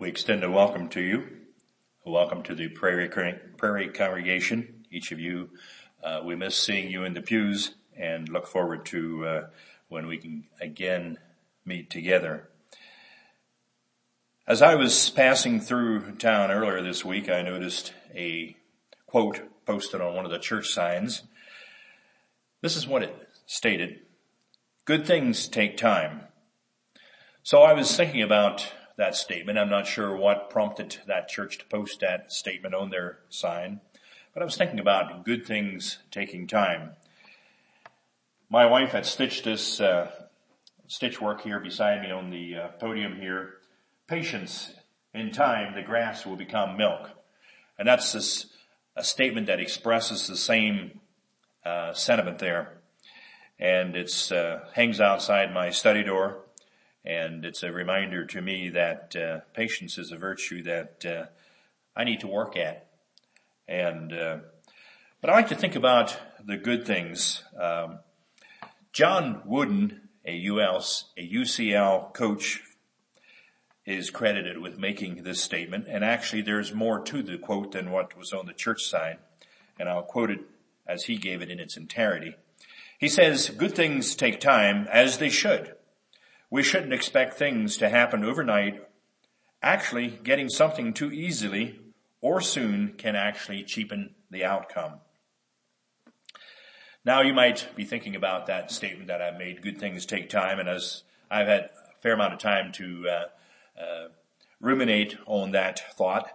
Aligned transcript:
We 0.00 0.08
extend 0.08 0.44
a 0.44 0.50
welcome 0.50 0.88
to 0.90 1.00
you. 1.00 1.26
A 2.06 2.10
welcome 2.10 2.44
to 2.44 2.54
the 2.54 2.68
Prairie, 2.68 3.08
Prairie 3.08 3.88
congregation. 3.88 4.84
Each 4.92 5.10
of 5.10 5.18
you, 5.18 5.50
uh, 6.04 6.20
we 6.24 6.36
miss 6.36 6.56
seeing 6.56 6.88
you 6.88 7.02
in 7.02 7.14
the 7.14 7.20
pews 7.20 7.74
and 7.96 8.28
look 8.28 8.46
forward 8.46 8.86
to 8.86 9.26
uh, 9.26 9.46
when 9.88 10.06
we 10.06 10.18
can 10.18 10.44
again 10.60 11.18
meet 11.64 11.90
together. 11.90 12.48
As 14.46 14.62
I 14.62 14.76
was 14.76 15.10
passing 15.10 15.60
through 15.60 16.12
town 16.12 16.52
earlier 16.52 16.80
this 16.80 17.04
week, 17.04 17.28
I 17.28 17.42
noticed 17.42 17.92
a 18.14 18.54
quote 19.06 19.40
posted 19.66 20.00
on 20.00 20.14
one 20.14 20.24
of 20.24 20.30
the 20.30 20.38
church 20.38 20.68
signs. 20.68 21.24
This 22.60 22.76
is 22.76 22.86
what 22.86 23.02
it 23.02 23.16
stated. 23.46 23.98
Good 24.84 25.04
things 25.04 25.48
take 25.48 25.76
time. 25.76 26.20
So 27.42 27.62
I 27.62 27.72
was 27.72 27.96
thinking 27.96 28.22
about 28.22 28.72
that 28.98 29.14
statement. 29.14 29.58
I'm 29.58 29.70
not 29.70 29.86
sure 29.86 30.14
what 30.14 30.50
prompted 30.50 30.98
that 31.06 31.28
church 31.28 31.58
to 31.58 31.64
post 31.66 32.00
that 32.00 32.32
statement 32.32 32.74
on 32.74 32.90
their 32.90 33.20
sign, 33.30 33.80
but 34.34 34.42
I 34.42 34.44
was 34.44 34.56
thinking 34.56 34.80
about 34.80 35.24
good 35.24 35.46
things 35.46 35.98
taking 36.10 36.46
time. 36.46 36.96
My 38.50 38.66
wife 38.66 38.90
had 38.90 39.06
stitched 39.06 39.44
this 39.44 39.80
uh, 39.80 40.10
stitch 40.88 41.20
work 41.20 41.42
here 41.42 41.60
beside 41.60 42.02
me 42.02 42.10
on 42.10 42.30
the 42.30 42.56
uh, 42.56 42.68
podium 42.80 43.16
here. 43.16 43.54
Patience 44.08 44.72
in 45.14 45.30
time, 45.30 45.74
the 45.74 45.82
grass 45.82 46.26
will 46.26 46.36
become 46.36 46.76
milk, 46.76 47.10
and 47.78 47.86
that's 47.86 48.12
this, 48.12 48.46
a 48.96 49.04
statement 49.04 49.46
that 49.46 49.60
expresses 49.60 50.26
the 50.26 50.36
same 50.36 51.00
uh, 51.64 51.92
sentiment 51.92 52.40
there, 52.40 52.80
and 53.60 53.94
it 53.94 54.32
uh, 54.32 54.60
hangs 54.72 55.00
outside 55.00 55.54
my 55.54 55.70
study 55.70 56.02
door. 56.02 56.47
And 57.04 57.44
it's 57.44 57.62
a 57.62 57.72
reminder 57.72 58.24
to 58.26 58.40
me 58.40 58.70
that 58.70 59.16
uh, 59.16 59.40
patience 59.54 59.98
is 59.98 60.12
a 60.12 60.16
virtue 60.16 60.62
that 60.64 61.04
uh, 61.06 61.26
I 61.96 62.04
need 62.04 62.20
to 62.20 62.26
work 62.26 62.56
at. 62.56 62.86
And 63.66 64.12
uh, 64.12 64.38
but 65.20 65.30
I 65.30 65.34
like 65.34 65.48
to 65.48 65.56
think 65.56 65.74
about 65.74 66.16
the 66.44 66.56
good 66.56 66.86
things. 66.86 67.42
Um, 67.60 67.98
John 68.92 69.42
Wooden, 69.44 70.08
a 70.24 70.32
US, 70.32 71.06
a 71.16 71.28
UCLA 71.28 72.12
coach, 72.14 72.62
is 73.84 74.10
credited 74.10 74.58
with 74.58 74.78
making 74.78 75.22
this 75.22 75.42
statement. 75.42 75.86
And 75.88 76.04
actually, 76.04 76.42
there's 76.42 76.72
more 76.72 77.00
to 77.04 77.22
the 77.22 77.38
quote 77.38 77.72
than 77.72 77.90
what 77.90 78.16
was 78.16 78.32
on 78.32 78.46
the 78.46 78.52
church 78.52 78.84
sign. 78.84 79.16
And 79.78 79.88
I'll 79.88 80.02
quote 80.02 80.30
it 80.30 80.40
as 80.86 81.04
he 81.04 81.16
gave 81.16 81.42
it 81.42 81.50
in 81.50 81.58
its 81.58 81.76
entirety. 81.76 82.36
He 82.98 83.08
says, 83.08 83.50
"Good 83.50 83.74
things 83.74 84.14
take 84.14 84.40
time, 84.40 84.86
as 84.90 85.18
they 85.18 85.30
should." 85.30 85.74
We 86.50 86.62
shouldn't 86.62 86.94
expect 86.94 87.34
things 87.34 87.76
to 87.76 87.88
happen 87.88 88.24
overnight. 88.24 88.82
Actually, 89.62 90.08
getting 90.08 90.48
something 90.48 90.94
too 90.94 91.12
easily 91.12 91.78
or 92.20 92.40
soon 92.40 92.94
can 92.96 93.16
actually 93.16 93.64
cheapen 93.64 94.14
the 94.30 94.44
outcome. 94.44 95.00
Now 97.04 97.20
you 97.22 97.32
might 97.32 97.68
be 97.76 97.84
thinking 97.84 98.16
about 98.16 98.46
that 98.46 98.70
statement 98.70 99.08
that 99.08 99.22
I 99.22 99.30
made, 99.30 99.62
good 99.62 99.78
things 99.78 100.06
take 100.06 100.28
time, 100.28 100.58
and 100.58 100.68
as 100.68 101.04
I've 101.30 101.46
had 101.46 101.64
a 101.64 101.70
fair 102.02 102.14
amount 102.14 102.34
of 102.34 102.38
time 102.38 102.72
to 102.72 103.08
uh, 103.08 103.80
uh, 103.80 104.08
ruminate 104.60 105.16
on 105.26 105.52
that 105.52 105.80
thought, 105.96 106.30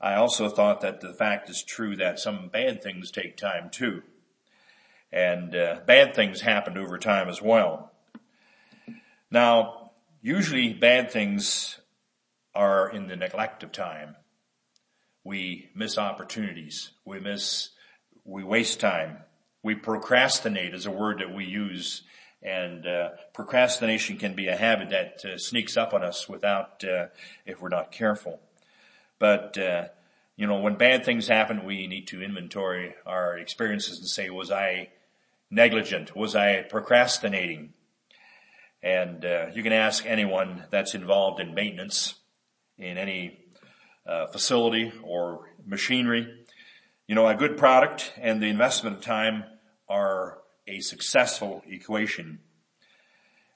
I 0.00 0.14
also 0.14 0.48
thought 0.48 0.80
that 0.80 1.00
the 1.00 1.12
fact 1.12 1.50
is 1.50 1.62
true 1.62 1.96
that 1.96 2.20
some 2.20 2.48
bad 2.48 2.82
things 2.82 3.10
take 3.10 3.36
time 3.36 3.70
too. 3.70 4.02
And 5.10 5.54
uh, 5.54 5.80
bad 5.86 6.14
things 6.14 6.42
happen 6.42 6.78
over 6.78 6.98
time 6.98 7.28
as 7.28 7.42
well. 7.42 7.92
Now, 9.30 9.92
usually 10.22 10.72
bad 10.72 11.10
things 11.10 11.78
are 12.54 12.88
in 12.90 13.08
the 13.08 13.16
neglect 13.16 13.62
of 13.62 13.72
time. 13.72 14.16
We 15.24 15.70
miss 15.74 15.98
opportunities. 15.98 16.90
We 17.04 17.20
miss, 17.20 17.70
we 18.24 18.42
waste 18.42 18.80
time. 18.80 19.18
We 19.62 19.74
procrastinate 19.74 20.74
is 20.74 20.86
a 20.86 20.90
word 20.90 21.18
that 21.18 21.34
we 21.34 21.44
use 21.44 22.02
and 22.42 22.86
uh, 22.86 23.10
procrastination 23.34 24.16
can 24.16 24.34
be 24.34 24.48
a 24.48 24.56
habit 24.56 24.90
that 24.90 25.24
uh, 25.24 25.38
sneaks 25.38 25.76
up 25.76 25.92
on 25.92 26.04
us 26.04 26.28
without, 26.28 26.84
uh, 26.84 27.06
if 27.44 27.60
we're 27.60 27.68
not 27.68 27.90
careful. 27.90 28.40
But, 29.18 29.58
uh, 29.58 29.88
you 30.36 30.46
know, 30.46 30.60
when 30.60 30.76
bad 30.76 31.04
things 31.04 31.26
happen, 31.26 31.64
we 31.64 31.88
need 31.88 32.06
to 32.08 32.22
inventory 32.22 32.94
our 33.04 33.36
experiences 33.36 33.98
and 33.98 34.06
say, 34.06 34.30
was 34.30 34.52
I 34.52 34.90
negligent? 35.50 36.14
Was 36.14 36.36
I 36.36 36.62
procrastinating? 36.62 37.74
And 38.82 39.24
uh, 39.24 39.46
you 39.52 39.62
can 39.62 39.72
ask 39.72 40.06
anyone 40.06 40.64
that's 40.70 40.94
involved 40.94 41.40
in 41.40 41.54
maintenance 41.54 42.14
in 42.78 42.96
any 42.96 43.40
uh, 44.06 44.26
facility 44.26 44.92
or 45.02 45.50
machinery. 45.66 46.26
You 47.06 47.14
know, 47.14 47.26
a 47.26 47.34
good 47.34 47.56
product 47.56 48.12
and 48.20 48.40
the 48.42 48.48
investment 48.48 48.96
of 48.96 49.02
time 49.02 49.44
are 49.88 50.38
a 50.66 50.80
successful 50.80 51.62
equation. 51.66 52.40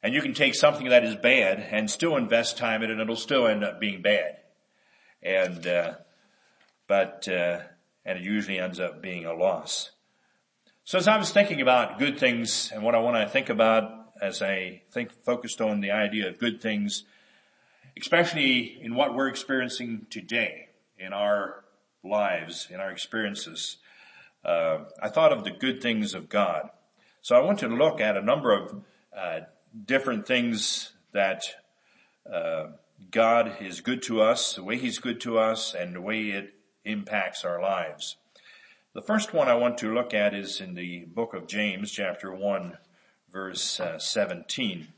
And 0.02 0.14
you 0.14 0.20
can 0.20 0.34
take 0.34 0.54
something 0.54 0.88
that 0.88 1.04
is 1.04 1.14
bad 1.14 1.60
and 1.60 1.88
still 1.88 2.16
invest 2.16 2.58
time 2.58 2.82
in 2.82 2.90
it 2.90 2.94
and 2.94 3.00
it'll 3.00 3.14
still 3.14 3.46
end 3.46 3.62
up 3.62 3.78
being 3.78 4.02
bad. 4.02 4.38
And, 5.22 5.64
uh, 5.66 5.94
but, 6.88 7.28
uh, 7.28 7.60
and 8.04 8.18
it 8.18 8.24
usually 8.24 8.58
ends 8.58 8.80
up 8.80 9.00
being 9.00 9.24
a 9.26 9.32
loss. 9.32 9.92
So 10.84 10.98
as 10.98 11.06
I 11.06 11.16
was 11.16 11.30
thinking 11.30 11.60
about 11.60 12.00
good 12.00 12.18
things 12.18 12.72
and 12.74 12.82
what 12.82 12.96
I 12.96 12.98
want 12.98 13.16
to 13.16 13.28
think 13.28 13.48
about 13.48 14.01
as 14.22 14.40
I 14.40 14.82
think 14.92 15.10
focused 15.10 15.60
on 15.60 15.80
the 15.80 15.90
idea 15.90 16.28
of 16.28 16.38
good 16.38 16.62
things, 16.62 17.02
especially 18.00 18.78
in 18.80 18.94
what 18.94 19.16
we're 19.16 19.26
experiencing 19.26 20.06
today 20.10 20.68
in 20.96 21.12
our 21.12 21.64
lives, 22.04 22.68
in 22.70 22.78
our 22.78 22.90
experiences. 22.90 23.78
Uh, 24.44 24.84
I 25.02 25.08
thought 25.08 25.32
of 25.32 25.42
the 25.42 25.50
good 25.50 25.82
things 25.82 26.14
of 26.14 26.28
God. 26.28 26.70
So 27.20 27.34
I 27.34 27.40
want 27.40 27.58
to 27.60 27.68
look 27.68 28.00
at 28.00 28.16
a 28.16 28.22
number 28.22 28.52
of 28.52 28.82
uh, 29.16 29.40
different 29.86 30.26
things 30.26 30.92
that 31.10 31.42
uh, 32.32 32.68
God 33.10 33.56
is 33.60 33.80
good 33.80 34.02
to 34.02 34.22
us, 34.22 34.54
the 34.54 34.62
way 34.62 34.78
He's 34.78 34.98
good 34.98 35.20
to 35.22 35.38
us, 35.38 35.74
and 35.74 35.96
the 35.96 36.00
way 36.00 36.30
it 36.30 36.54
impacts 36.84 37.44
our 37.44 37.60
lives. 37.60 38.16
The 38.94 39.02
first 39.02 39.34
one 39.34 39.48
I 39.48 39.54
want 39.54 39.78
to 39.78 39.92
look 39.92 40.14
at 40.14 40.32
is 40.32 40.60
in 40.60 40.74
the 40.74 41.06
book 41.06 41.34
of 41.34 41.48
James, 41.48 41.90
chapter 41.90 42.32
1, 42.32 42.78
verse 43.32 43.80
uh, 43.80 43.98
17. 43.98 44.88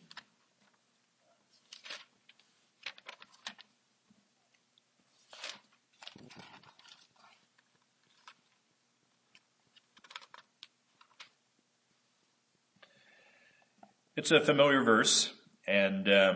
It's 14.17 14.31
a 14.31 14.41
familiar 14.41 14.83
verse, 14.83 15.33
and 15.67 16.09
uh, 16.09 16.35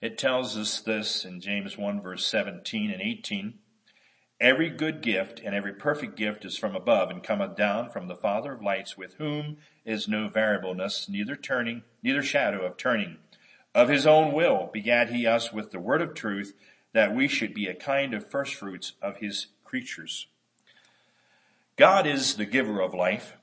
it 0.00 0.18
tells 0.18 0.56
us 0.56 0.80
this 0.80 1.24
in 1.24 1.40
James 1.40 1.78
1 1.78 2.02
verse 2.02 2.26
17 2.26 2.90
and 2.90 3.00
18. 3.00 3.58
Every 4.44 4.68
good 4.68 5.00
gift 5.00 5.40
and 5.42 5.54
every 5.54 5.72
perfect 5.72 6.16
gift 6.16 6.44
is 6.44 6.58
from 6.58 6.76
above 6.76 7.08
and 7.08 7.22
cometh 7.22 7.56
down 7.56 7.88
from 7.88 8.08
the 8.08 8.14
Father 8.14 8.52
of 8.52 8.60
lights 8.60 8.94
with 8.94 9.14
whom 9.14 9.56
is 9.86 10.06
no 10.06 10.28
variableness, 10.28 11.08
neither 11.08 11.34
turning, 11.34 11.82
neither 12.02 12.22
shadow 12.22 12.60
of 12.66 12.76
turning. 12.76 13.16
Of 13.74 13.88
his 13.88 14.06
own 14.06 14.34
will 14.34 14.68
begat 14.70 15.08
he 15.08 15.26
us 15.26 15.50
with 15.50 15.70
the 15.70 15.80
word 15.80 16.02
of 16.02 16.12
truth 16.12 16.52
that 16.92 17.14
we 17.14 17.26
should 17.26 17.54
be 17.54 17.68
a 17.68 17.74
kind 17.74 18.12
of 18.12 18.30
first 18.30 18.54
fruits 18.56 18.92
of 19.00 19.16
his 19.16 19.46
creatures. 19.64 20.26
God 21.76 22.06
is 22.06 22.34
the 22.34 22.44
giver 22.44 22.82
of 22.82 22.92
life. 22.92 23.38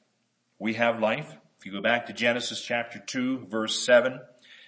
We 0.59 0.75
have 0.75 0.99
life. 0.99 1.35
If 1.57 1.65
you 1.65 1.71
go 1.71 1.81
back 1.81 2.05
to 2.05 2.13
Genesis 2.13 2.61
chapter 2.61 2.99
2 2.99 3.47
verse 3.49 3.83
7, 3.83 4.19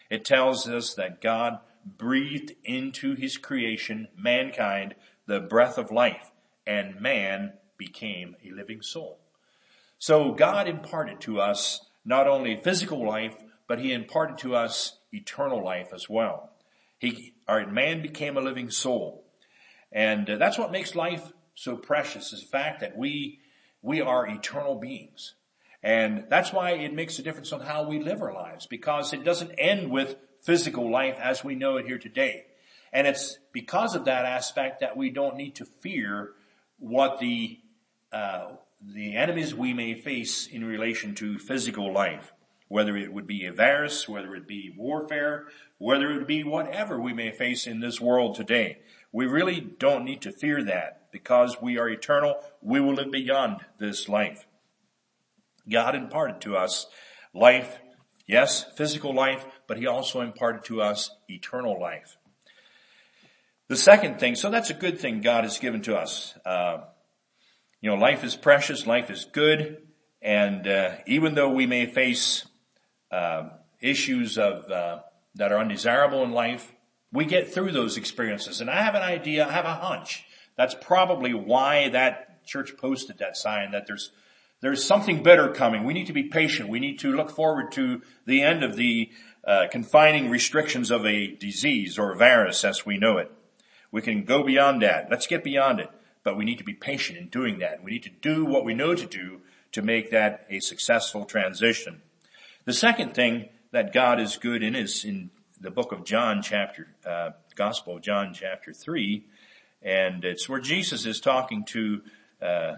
it 0.10 0.26
tells 0.26 0.68
us 0.68 0.96
that 0.96 1.22
God 1.22 1.60
breathed 1.86 2.54
into 2.64 3.14
his 3.14 3.38
creation, 3.38 4.08
mankind, 4.18 4.96
the 5.26 5.40
breath 5.40 5.78
of 5.78 5.92
life 5.92 6.32
and 6.66 7.00
man 7.00 7.54
became 7.78 8.36
a 8.46 8.52
living 8.52 8.82
soul. 8.82 9.20
So 9.98 10.32
God 10.32 10.68
imparted 10.68 11.22
to 11.22 11.40
us 11.40 11.86
not 12.06 12.28
only 12.28 12.56
physical 12.58 13.06
life, 13.06 13.36
but 13.68 13.80
he 13.80 13.94
imparted 13.94 14.38
to 14.40 14.56
us 14.56 14.98
eternal 15.12 15.64
life 15.64 15.90
as 15.94 16.10
well. 16.10 16.52
He, 17.00 17.34
our 17.48 17.66
man 17.66 18.02
became 18.02 18.38
a 18.38 18.42
living 18.42 18.70
soul. 18.70 19.26
And 19.92 20.30
uh, 20.30 20.38
that's 20.38 20.58
what 20.58 20.72
makes 20.72 20.96
life 20.96 21.32
so 21.56 21.76
precious 21.76 22.34
is 22.34 22.42
the 22.42 22.48
fact 22.48 22.82
that 22.82 22.98
we, 22.98 23.40
we 23.82 24.02
are 24.02 24.28
eternal 24.28 24.76
beings. 24.76 25.36
And 25.82 26.26
that's 26.30 26.54
why 26.54 26.72
it 26.72 26.94
makes 26.94 27.20
a 27.20 27.24
difference 27.24 27.52
on 27.52 27.60
how 27.60 27.88
we 27.88 28.00
live 28.00 28.22
our 28.22 28.34
lives 28.34 28.66
because 28.66 29.14
it 29.14 29.24
doesn't 29.24 29.52
end 29.58 29.92
with 29.92 30.16
physical 30.42 30.90
life 30.90 31.18
as 31.22 31.44
we 31.44 31.56
know 31.56 31.78
it 31.78 31.86
here 31.86 32.00
today. 32.00 32.46
And 32.94 33.08
it's 33.08 33.40
because 33.52 33.96
of 33.96 34.06
that 34.06 34.26
aspect 34.26 34.82
that 34.82 34.96
we 34.96 35.10
don't 35.10 35.36
need 35.36 35.56
to 35.56 35.66
fear 35.66 36.34
what 36.78 37.20
the, 37.20 37.60
uh, 38.12 38.52
the 38.82 39.16
enemies 39.16 39.56
we 39.56 39.74
may 39.74 39.96
face 39.96 40.46
in 40.46 40.64
relation 40.64 41.16
to 41.16 41.40
physical 41.40 41.92
life. 41.92 42.32
Whether 42.68 42.96
it 42.96 43.12
would 43.12 43.28
be 43.28 43.46
a 43.46 43.52
virus, 43.52 44.08
whether 44.08 44.36
it 44.36 44.48
be 44.48 44.74
warfare, 44.78 45.48
whether 45.80 46.12
it 46.12 46.28
be 46.28 46.44
whatever 46.44 47.00
we 47.00 47.14
may 47.14 47.32
face 47.32 47.68
in 47.68 47.80
this 47.80 48.00
world 48.00 48.36
today. 48.36 48.78
We 49.12 49.26
really 49.26 49.60
don't 49.60 50.06
need 50.06 50.22
to 50.22 50.32
fear 50.32 50.64
that 50.64 51.12
because 51.12 51.62
we 51.62 51.78
are 51.78 51.90
eternal. 51.90 52.38
We 52.62 52.80
will 52.80 52.94
live 52.94 53.12
beyond 53.12 53.62
this 53.80 54.08
life. 54.08 54.48
God 55.70 55.96
imparted 55.96 56.42
to 56.42 56.58
us 56.58 56.88
life, 57.34 57.80
yes, 58.28 58.66
physical 58.76 59.14
life, 59.14 59.46
but 59.68 59.78
he 59.78 59.88
also 59.88 60.22
imparted 60.22 60.64
to 60.66 60.82
us 60.82 61.12
eternal 61.28 61.80
life. 61.80 62.18
The 63.74 63.78
second 63.78 64.20
thing, 64.20 64.36
so 64.36 64.52
that's 64.52 64.70
a 64.70 64.76
good 64.76 65.00
thing 65.00 65.22
God 65.22 65.46
has 65.46 65.58
given 65.58 65.82
to 65.82 65.98
us. 65.98 66.38
Uh, 66.46 66.82
you 67.82 67.90
know, 67.90 67.96
life 67.96 68.24
is 68.24 68.36
precious, 68.36 68.86
life 68.86 69.10
is 69.10 69.26
good, 69.26 69.82
and 70.22 70.68
uh, 70.68 70.92
even 71.08 71.34
though 71.34 71.50
we 71.50 71.66
may 71.66 71.88
face 71.88 72.46
uh, 73.10 73.50
issues 73.82 74.38
of 74.38 74.70
uh, 74.70 75.00
that 75.34 75.52
are 75.52 75.58
undesirable 75.58 76.24
in 76.24 76.34
life, 76.34 76.72
we 77.12 77.26
get 77.26 77.52
through 77.52 77.72
those 77.72 77.98
experiences. 77.98 78.62
And 78.62 78.70
I 78.70 78.84
have 78.84 78.94
an 78.94 79.02
idea, 79.02 79.48
I 79.48 79.52
have 79.52 79.66
a 79.66 79.74
hunch. 79.74 80.24
That's 80.56 80.76
probably 80.80 81.34
why 81.34 81.90
that 81.90 82.46
church 82.46 82.78
posted 82.78 83.18
that 83.18 83.36
sign 83.36 83.72
that 83.72 83.88
there's 83.88 84.12
there's 84.62 84.86
something 84.86 85.24
better 85.24 85.50
coming. 85.50 85.84
We 85.84 85.96
need 85.96 86.06
to 86.06 86.14
be 86.14 86.26
patient. 86.26 86.70
We 86.70 86.80
need 86.80 87.00
to 87.00 87.12
look 87.12 87.32
forward 87.32 87.72
to 87.72 88.04
the 88.28 88.44
end 88.44 88.64
of 88.64 88.76
the 88.76 89.10
uh, 89.44 89.66
confining 89.72 90.30
restrictions 90.30 90.92
of 90.92 91.08
a 91.08 91.36
disease 91.36 91.98
or 91.98 92.16
virus 92.16 92.64
as 92.64 92.86
we 92.86 93.00
know 93.00 93.18
it. 93.18 93.32
We 93.94 94.02
can 94.02 94.24
go 94.24 94.44
beyond 94.44 94.82
that. 94.82 95.08
Let's 95.12 95.28
get 95.28 95.44
beyond 95.44 95.80
it. 95.80 95.90
But 96.24 96.36
we 96.36 96.46
need 96.46 96.58
to 96.58 96.64
be 96.64 96.74
patient 96.74 97.20
in 97.20 97.28
doing 97.28 97.60
that. 97.60 97.84
We 97.84 97.92
need 97.92 98.04
to 98.04 98.10
do 98.10 98.44
what 98.44 98.66
we 98.66 98.74
know 98.74 98.96
to 98.96 99.06
do 99.06 99.42
to 99.74 99.84
make 99.84 100.10
that 100.10 100.48
a 100.50 100.60
successful 100.62 101.26
transition. 101.26 102.02
The 102.66 102.74
second 102.74 103.14
thing 103.14 103.50
that 103.72 103.94
God 103.94 104.20
is 104.20 104.38
good 104.38 104.64
in 104.64 104.76
is 104.76 105.06
in 105.06 105.30
the 105.62 105.70
book 105.70 105.92
of 105.92 106.06
John 106.06 106.42
chapter, 106.42 106.88
uh, 107.06 107.32
Gospel 107.56 107.98
of 107.98 108.02
John 108.02 108.34
chapter 108.34 108.74
3. 108.74 109.26
And 109.84 110.26
it's 110.26 110.50
where 110.50 110.60
Jesus 110.60 111.06
is 111.06 111.20
talking 111.20 111.64
to, 111.66 112.02
uh, 112.42 112.78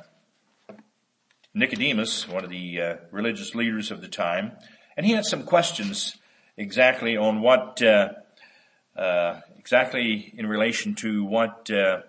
Nicodemus, 1.53 2.27
one 2.27 2.43
of 2.43 2.49
the 2.49 2.81
uh, 2.81 2.95
religious 3.11 3.55
leaders 3.55 3.89
of 3.89 4.01
the 4.01 4.09
time, 4.09 4.51
and 4.97 5.05
he 5.05 5.13
had 5.13 5.23
some 5.23 5.43
questions 5.43 6.17
exactly 6.57 7.15
on 7.15 7.39
what, 7.39 7.81
uh, 7.81 8.09
uh, 8.97 9.39
exactly 9.65 10.31
in 10.37 10.45
relation 10.45 10.93
to 10.93 11.25
what 11.25 11.71
uh, 11.71 12.01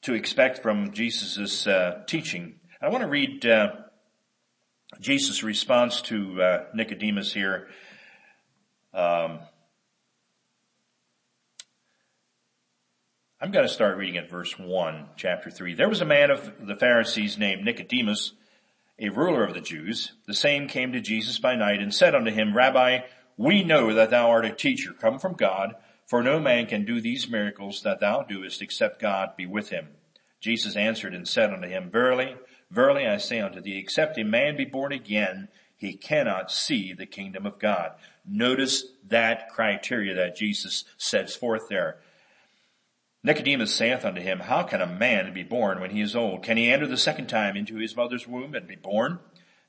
to 0.00 0.14
expect 0.14 0.62
from 0.62 0.92
Jesus' 0.92 1.66
uh, 1.66 2.02
teaching. 2.06 2.54
I 2.80 2.88
want 2.88 3.02
to 3.02 3.08
read 3.10 3.44
uh, 3.44 3.72
Jesus' 4.98 5.42
response 5.42 6.00
to 6.02 6.64
Nicodemus 6.72 7.34
here. 7.34 7.68
Um, 8.94 9.40
I'm 13.42 13.50
going 13.50 13.66
to 13.66 13.72
start 13.72 13.98
reading 13.98 14.16
at 14.16 14.30
verse 14.30 14.58
1, 14.58 15.06
chapter 15.16 15.50
3. 15.50 15.74
There 15.74 15.90
was 15.90 16.00
a 16.00 16.06
man 16.06 16.30
of 16.30 16.66
the 16.66 16.76
Pharisees 16.76 17.36
named 17.36 17.62
Nicodemus, 17.62 18.32
a 18.98 19.10
ruler 19.10 19.44
of 19.44 19.52
the 19.52 19.60
Jews. 19.60 20.12
The 20.26 20.32
same 20.32 20.66
came 20.66 20.92
to 20.92 21.00
Jesus 21.02 21.38
by 21.38 21.56
night 21.56 21.82
and 21.82 21.94
said 21.94 22.14
unto 22.14 22.30
him, 22.30 22.56
Rabbi, 22.56 23.00
we 23.36 23.64
know 23.64 23.92
that 23.92 24.08
thou 24.08 24.30
art 24.30 24.46
a 24.46 24.50
teacher 24.50 24.94
come 24.98 25.18
from 25.18 25.34
God, 25.34 25.74
for 26.08 26.22
no 26.22 26.40
man 26.40 26.66
can 26.66 26.86
do 26.86 27.00
these 27.00 27.28
miracles 27.28 27.82
that 27.82 28.00
thou 28.00 28.22
doest 28.22 28.62
except 28.62 29.00
God 29.00 29.36
be 29.36 29.44
with 29.44 29.68
him. 29.68 29.88
Jesus 30.40 30.74
answered 30.74 31.14
and 31.14 31.28
said 31.28 31.52
unto 31.52 31.68
him, 31.68 31.90
Verily, 31.90 32.34
verily 32.70 33.06
I 33.06 33.18
say 33.18 33.40
unto 33.40 33.60
thee, 33.60 33.78
except 33.78 34.18
a 34.18 34.24
man 34.24 34.56
be 34.56 34.64
born 34.64 34.90
again, 34.90 35.48
he 35.76 35.92
cannot 35.92 36.50
see 36.50 36.94
the 36.94 37.06
kingdom 37.06 37.44
of 37.44 37.58
God. 37.58 37.92
Notice 38.26 38.84
that 39.08 39.50
criteria 39.50 40.14
that 40.14 40.34
Jesus 40.34 40.84
sets 40.96 41.36
forth 41.36 41.68
there. 41.68 41.98
Nicodemus 43.22 43.74
saith 43.74 44.04
unto 44.04 44.22
him, 44.22 44.40
How 44.40 44.62
can 44.62 44.80
a 44.80 44.86
man 44.86 45.34
be 45.34 45.42
born 45.42 45.78
when 45.80 45.90
he 45.90 46.00
is 46.00 46.16
old? 46.16 46.42
Can 46.42 46.56
he 46.56 46.70
enter 46.70 46.86
the 46.86 46.96
second 46.96 47.26
time 47.26 47.54
into 47.54 47.76
his 47.76 47.94
mother's 47.94 48.26
womb 48.26 48.54
and 48.54 48.66
be 48.66 48.76
born? 48.76 49.18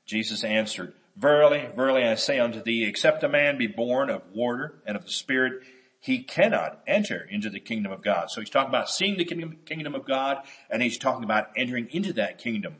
Jesus 0.06 0.42
answered, 0.42 0.94
Verily, 1.16 1.68
verily 1.76 2.04
I 2.04 2.14
say 2.14 2.38
unto 2.38 2.62
thee, 2.62 2.84
except 2.84 3.22
a 3.24 3.28
man 3.28 3.58
be 3.58 3.66
born 3.66 4.08
of 4.08 4.22
water 4.32 4.80
and 4.86 4.96
of 4.96 5.04
the 5.04 5.10
Spirit, 5.10 5.62
he 6.00 6.22
cannot 6.22 6.80
enter 6.86 7.26
into 7.30 7.50
the 7.50 7.60
kingdom 7.60 7.92
of 7.92 8.02
God. 8.02 8.30
So 8.30 8.40
he's 8.40 8.50
talking 8.50 8.70
about 8.70 8.90
seeing 8.90 9.18
the 9.18 9.24
kingdom 9.24 9.94
of 9.94 10.06
God, 10.06 10.38
and 10.70 10.82
he's 10.82 10.98
talking 10.98 11.24
about 11.24 11.48
entering 11.56 11.88
into 11.90 12.14
that 12.14 12.38
kingdom. 12.38 12.76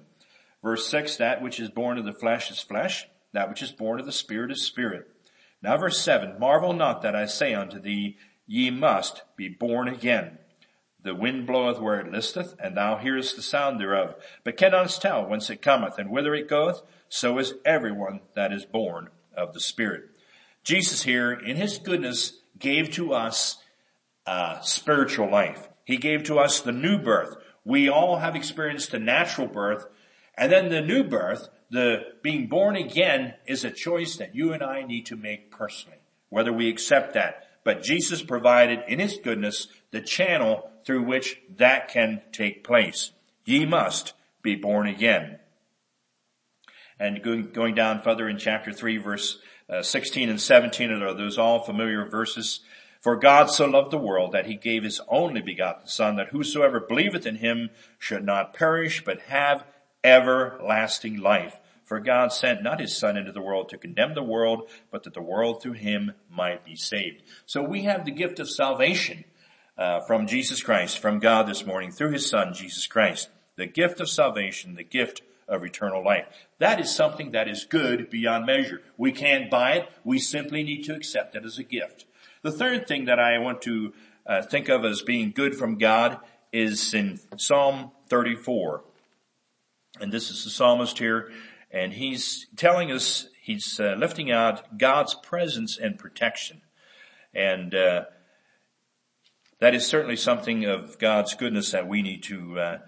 Verse 0.63 0.87
6, 0.89 1.17
that 1.17 1.43
which 1.43 1.61
is 1.61 1.71
born 1.71 1.99
of 1.99 2.05
the 2.05 2.13
flesh 2.13 2.51
is 2.51 2.61
flesh, 2.61 3.07
that 3.33 3.49
which 3.49 3.63
is 3.63 3.73
born 3.73 4.01
of 4.01 4.07
the 4.07 4.13
Spirit 4.13 4.51
is 4.51 4.67
spirit. 4.67 5.07
Now 5.63 5.77
verse 5.77 6.01
7, 6.01 6.41
marvel 6.41 6.73
not 6.73 7.03
that 7.03 7.15
I 7.15 7.27
say 7.27 7.55
unto 7.55 7.79
thee, 7.79 8.17
ye 8.47 8.71
must 8.71 9.23
be 9.37 9.49
born 9.49 9.87
again. 9.89 10.39
The 11.03 11.15
wind 11.15 11.47
bloweth 11.47 11.81
where 11.81 12.01
it 12.01 12.11
listeth, 12.11 12.55
and 12.59 12.77
thou 12.77 12.97
hearest 12.97 13.37
the 13.37 13.43
sound 13.43 13.81
thereof, 13.81 14.17
but 14.45 14.57
cannot 14.57 14.91
tell 15.01 15.27
whence 15.27 15.49
it 15.49 15.63
cometh 15.63 15.99
and 15.99 16.11
whither 16.11 16.35
it 16.35 16.49
goeth. 16.49 16.83
So 17.09 17.39
is 17.39 17.55
everyone 17.65 18.21
that 18.35 18.53
is 18.53 18.67
born 18.67 19.09
of 19.35 19.55
the 19.55 19.61
Spirit. 19.61 20.05
Jesus 20.63 21.03
here, 21.03 21.33
in 21.33 21.57
His 21.57 21.79
goodness, 21.79 22.40
gave 22.61 22.91
to 22.93 23.13
us 23.13 23.59
a 24.27 24.59
spiritual 24.63 25.31
life. 25.31 25.69
He 25.85 25.97
gave 25.97 26.25
to 26.25 26.39
us 26.39 26.61
the 26.61 26.73
new 26.73 26.99
birth. 26.99 27.37
We 27.65 27.89
all 27.89 28.19
have 28.19 28.37
experienced 28.37 28.93
the 28.93 28.99
natural 28.99 29.49
birth, 29.49 29.87
and 30.37 30.53
then 30.53 30.69
the 30.69 30.81
new 30.81 31.03
birth, 31.03 31.49
the 31.71 32.03
being 32.23 32.47
born 32.47 32.77
again, 32.77 33.35
is 33.47 33.65
a 33.65 33.71
choice 33.71 34.17
that 34.17 34.35
you 34.35 34.53
and 34.53 34.63
I 34.63 34.83
need 34.83 35.07
to 35.07 35.17
make 35.17 35.51
personally, 35.51 35.99
whether 36.29 36.53
we 36.53 36.71
accept 36.71 37.15
that. 37.15 37.49
But 37.65 37.83
Jesus 37.83 38.23
provided 38.23 38.85
in 38.89 38.99
His 39.01 39.19
goodness 39.23 39.69
the 39.91 40.01
channel 40.01 40.71
through 40.87 41.05
which 41.05 41.39
that 41.57 41.89
can 41.89 42.23
take 42.33 42.65
place. 42.65 43.11
Ye 43.45 43.67
must 43.67 44.15
be 44.43 44.55
born 44.55 44.87
again. 44.87 45.39
And 46.99 47.23
going, 47.23 47.51
going 47.53 47.75
down 47.75 48.03
further 48.03 48.29
in 48.29 48.39
chapter 48.39 48.73
3 48.73 48.99
verse 48.99 49.39
uh, 49.71 49.83
16 49.83 50.29
and 50.29 50.41
17 50.41 50.91
are 50.91 51.15
those 51.15 51.39
all 51.39 51.61
familiar 51.61 52.05
verses. 52.05 52.61
For 53.01 53.17
God 53.17 53.47
so 53.47 53.67
loved 53.67 53.93
the 53.93 53.99
world 53.99 54.33
that 54.33 54.47
he 54.47 54.57
gave 54.57 54.83
his 54.83 55.01
only 55.09 55.41
begotten 55.41 55.87
son 55.87 56.17
that 56.17 56.29
whosoever 56.29 56.81
believeth 56.81 57.25
in 57.25 57.37
him 57.37 57.71
should 57.99 58.25
not 58.25 58.53
perish 58.53 59.05
but 59.05 59.21
have 59.23 59.65
everlasting 60.05 61.17
life. 61.17 61.59
For 61.85 61.99
God 61.99 62.33
sent 62.33 62.63
not 62.63 62.81
his 62.81 62.97
son 62.97 63.17
into 63.17 63.33
the 63.33 63.41
world 63.41 63.71
to 63.71 63.79
condemn 63.79 64.15
the 64.15 64.23
world, 64.23 64.69
but 64.91 65.05
that 65.05 65.15
the 65.15 65.23
world 65.23 65.63
through 65.63 65.73
him 65.73 66.13
might 66.31 66.65
be 66.65 66.77
saved. 66.77 67.23
So 67.47 67.63
we 67.63 67.83
have 67.83 68.05
the 68.05 68.13
gift 68.13 68.39
of 68.39 68.51
salvation 68.51 69.25
uh, 69.77 70.01
from 70.01 70.27
Jesus 70.27 70.63
Christ, 70.63 70.99
from 70.99 71.21
God 71.21 71.49
this 71.49 71.65
morning 71.65 71.91
through 71.91 72.13
his 72.13 72.29
son, 72.29 72.55
Jesus 72.55 72.87
Christ. 72.87 73.29
The 73.57 73.67
gift 73.67 74.01
of 74.01 74.09
salvation, 74.09 74.75
the 74.75 74.85
gift 74.85 75.23
of 75.51 75.65
eternal 75.65 76.03
life. 76.03 76.27
That 76.59 76.81
is 76.81 76.95
something 76.95 77.33
that 77.33 77.49
is 77.49 77.65
good 77.65 78.09
beyond 78.09 78.47
measure. 78.47 78.81
We 78.97 79.13
can't 79.13 79.51
buy 79.51 79.73
it. 79.73 79.89
We 80.05 80.19
simply 80.19 80.63
need 80.63 80.85
to 80.85 80.95
accept 80.95 81.35
it 81.35 81.45
as 81.45 81.59
a 81.59 81.65
gift. 81.65 82.07
The 82.43 82.53
third 82.53 82.87
thing 82.87 83.05
that 83.07 83.19
I 83.19 83.39
want 83.39 83.61
to 83.63 83.93
uh, 84.25 84.43
think 84.43 84.69
of 84.69 84.85
as 84.85 85.03
being 85.03 85.33
good 85.33 85.55
from 85.55 85.77
God 85.77 86.19
is 86.53 86.95
in 86.95 87.19
Psalm 87.37 87.91
34. 88.09 88.85
And 90.01 90.13
this 90.13 90.31
is 90.31 90.45
the 90.45 90.51
psalmist 90.51 90.99
here, 90.99 91.31
and 91.71 91.93
he's 91.93 92.47
telling 92.57 92.91
us, 92.93 93.29
he's 93.43 93.79
uh, 93.81 93.97
lifting 93.99 94.31
out 94.31 94.79
God's 94.79 95.15
presence 95.15 95.79
and 95.79 95.99
protection. 95.99 96.63
And 97.35 97.75
uh, 97.75 98.05
that 99.59 99.75
is 99.75 99.87
certainly 99.87 100.17
something 100.17 100.65
of 100.65 100.99
God's 100.99 101.35
goodness 101.35 101.73
that 101.73 101.87
we 101.87 102.03
need 102.03 102.23
to 102.25 102.59
uh, 102.59 102.79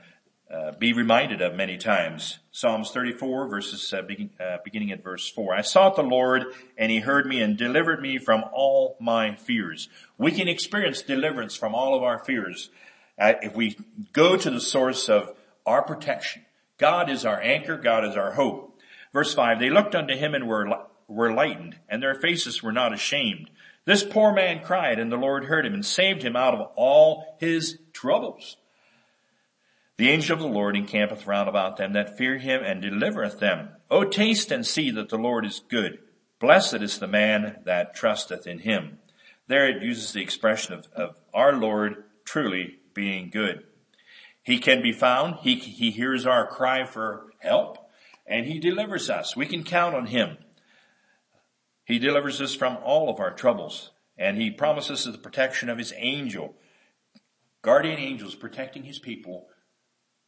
uh, 0.52 0.72
be 0.72 0.92
reminded 0.92 1.40
of 1.40 1.54
many 1.54 1.78
times. 1.78 2.38
Psalms 2.50 2.90
34 2.90 3.48
verses 3.48 3.92
uh, 3.94 4.02
begin, 4.02 4.30
uh, 4.38 4.58
beginning 4.62 4.92
at 4.92 5.02
verse 5.02 5.28
4. 5.30 5.54
I 5.54 5.62
sought 5.62 5.96
the 5.96 6.02
Lord 6.02 6.44
and 6.76 6.92
he 6.92 7.00
heard 7.00 7.26
me 7.26 7.40
and 7.40 7.56
delivered 7.56 8.02
me 8.02 8.18
from 8.18 8.44
all 8.52 8.96
my 9.00 9.34
fears. 9.34 9.88
We 10.18 10.30
can 10.30 10.48
experience 10.48 11.00
deliverance 11.00 11.56
from 11.56 11.74
all 11.74 11.96
of 11.96 12.02
our 12.02 12.18
fears 12.18 12.68
uh, 13.18 13.34
if 13.40 13.54
we 13.54 13.78
go 14.12 14.36
to 14.36 14.50
the 14.50 14.60
source 14.60 15.08
of 15.08 15.34
our 15.64 15.82
protection. 15.82 16.44
God 16.76 17.08
is 17.08 17.24
our 17.24 17.40
anchor. 17.40 17.78
God 17.78 18.04
is 18.04 18.16
our 18.16 18.32
hope. 18.32 18.78
Verse 19.14 19.32
5, 19.32 19.58
they 19.58 19.70
looked 19.70 19.94
unto 19.94 20.14
him 20.14 20.34
and 20.34 20.46
were, 20.46 20.86
were 21.08 21.32
lightened 21.32 21.78
and 21.88 22.02
their 22.02 22.14
faces 22.14 22.62
were 22.62 22.72
not 22.72 22.92
ashamed. 22.92 23.48
This 23.86 24.04
poor 24.04 24.34
man 24.34 24.62
cried 24.62 24.98
and 24.98 25.10
the 25.10 25.16
Lord 25.16 25.46
heard 25.46 25.64
him 25.64 25.72
and 25.72 25.84
saved 25.84 26.22
him 26.22 26.36
out 26.36 26.54
of 26.54 26.68
all 26.76 27.36
his 27.40 27.78
troubles. 27.94 28.58
The 30.02 30.10
angel 30.10 30.34
of 30.34 30.40
the 30.40 30.48
Lord 30.48 30.74
encampeth 30.74 31.28
round 31.28 31.48
about 31.48 31.76
them 31.76 31.92
that 31.92 32.18
fear 32.18 32.36
him 32.36 32.64
and 32.64 32.82
delivereth 32.82 33.38
them. 33.38 33.68
O 33.88 34.02
taste 34.02 34.50
and 34.50 34.66
see 34.66 34.90
that 34.90 35.10
the 35.10 35.16
Lord 35.16 35.46
is 35.46 35.60
good. 35.60 36.00
Blessed 36.40 36.82
is 36.82 36.98
the 36.98 37.06
man 37.06 37.60
that 37.66 37.94
trusteth 37.94 38.44
in 38.44 38.58
him. 38.58 38.98
There 39.46 39.68
it 39.68 39.80
uses 39.80 40.10
the 40.10 40.20
expression 40.20 40.74
of, 40.74 40.88
of 40.92 41.20
our 41.32 41.52
Lord 41.52 42.02
truly 42.24 42.80
being 42.92 43.30
good. 43.30 43.62
He 44.42 44.58
can 44.58 44.82
be 44.82 44.90
found. 44.90 45.36
He, 45.42 45.54
he 45.54 45.92
hears 45.92 46.26
our 46.26 46.48
cry 46.48 46.84
for 46.84 47.30
help 47.38 47.78
and 48.26 48.46
he 48.46 48.58
delivers 48.58 49.08
us. 49.08 49.36
We 49.36 49.46
can 49.46 49.62
count 49.62 49.94
on 49.94 50.06
him. 50.06 50.36
He 51.84 52.00
delivers 52.00 52.40
us 52.40 52.56
from 52.56 52.76
all 52.82 53.08
of 53.08 53.20
our 53.20 53.32
troubles 53.32 53.92
and 54.18 54.36
he 54.36 54.50
promises 54.50 55.06
us 55.06 55.12
the 55.12 55.18
protection 55.18 55.68
of 55.68 55.78
his 55.78 55.94
angel 55.96 56.56
guardian 57.62 58.00
angels 58.00 58.34
protecting 58.34 58.82
his 58.82 58.98
people, 58.98 59.46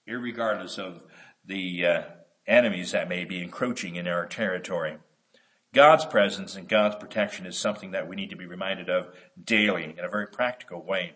regardless 0.07 0.79
of 0.79 1.05
the 1.45 1.87
uh, 1.87 2.03
enemies 2.47 2.93
that 2.93 3.09
may 3.09 3.25
be 3.25 3.43
encroaching 3.43 3.97
in 3.97 4.07
our 4.07 4.27
territory. 4.27 4.99
God's 5.73 6.05
presence 6.05 6.55
and 6.55 6.69
God's 6.69 6.97
protection 6.97 7.47
is 7.47 7.59
something 7.59 7.91
that 7.91 8.07
we 8.07 8.17
need 8.17 8.31
to 8.31 8.37
be 8.37 8.47
reminded 8.47 8.89
of 8.89 9.09
daily 9.43 9.85
in 9.85 10.05
a 10.05 10.09
very 10.09 10.29
practical 10.29 10.85
way 10.85 11.15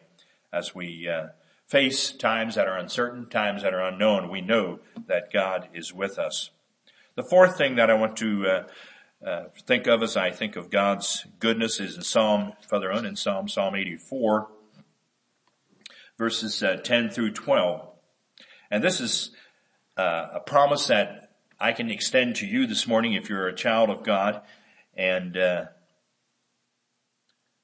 as 0.53 0.75
we 0.75 1.09
uh, 1.09 1.29
face 1.67 2.11
times 2.11 2.57
that 2.57 2.67
are 2.67 2.77
uncertain, 2.77 3.29
times 3.29 3.63
that 3.63 3.75
are 3.75 3.87
unknown. 3.87 4.31
We 4.31 4.41
know 4.41 4.81
that 5.07 5.33
God 5.33 5.69
is 5.75 5.93
with 5.93 6.19
us. 6.19 6.51
The 7.15 7.23
fourth 7.23 7.57
thing 7.57 7.77
that 7.77 7.91
I 7.91 7.95
want 7.95 8.17
to 8.19 8.47
uh, 8.47 9.27
uh, 9.27 9.45
think 9.67 9.87
of 9.87 10.03
as 10.03 10.17
I 10.17 10.31
think 10.31 10.57
of 10.57 10.71
God's 10.71 11.27
goodness 11.39 11.79
is 11.79 11.97
in 11.97 12.03
Psalm, 12.03 12.53
further 12.69 12.93
on 12.93 13.05
in 13.05 13.17
Psalm, 13.17 13.49
Psalm 13.49 13.75
84, 13.77 14.49
verses 16.17 16.63
uh, 16.63 16.77
10 16.77 17.11
through 17.11 17.33
12. 17.33 17.88
And 18.71 18.83
this 18.83 19.01
is 19.01 19.31
uh, 19.97 20.29
a 20.35 20.41
promise 20.41 20.87
that 20.89 21.31
I 21.59 21.73
can 21.73 21.91
extend 21.91 22.37
to 22.37 22.47
you 22.47 22.67
this 22.67 22.87
morning 22.87 23.15
if 23.15 23.29
you're 23.29 23.49
a 23.49 23.55
child 23.55 23.91
of 23.91 24.05
God. 24.05 24.43
And 24.95 25.37
uh, 25.37 25.65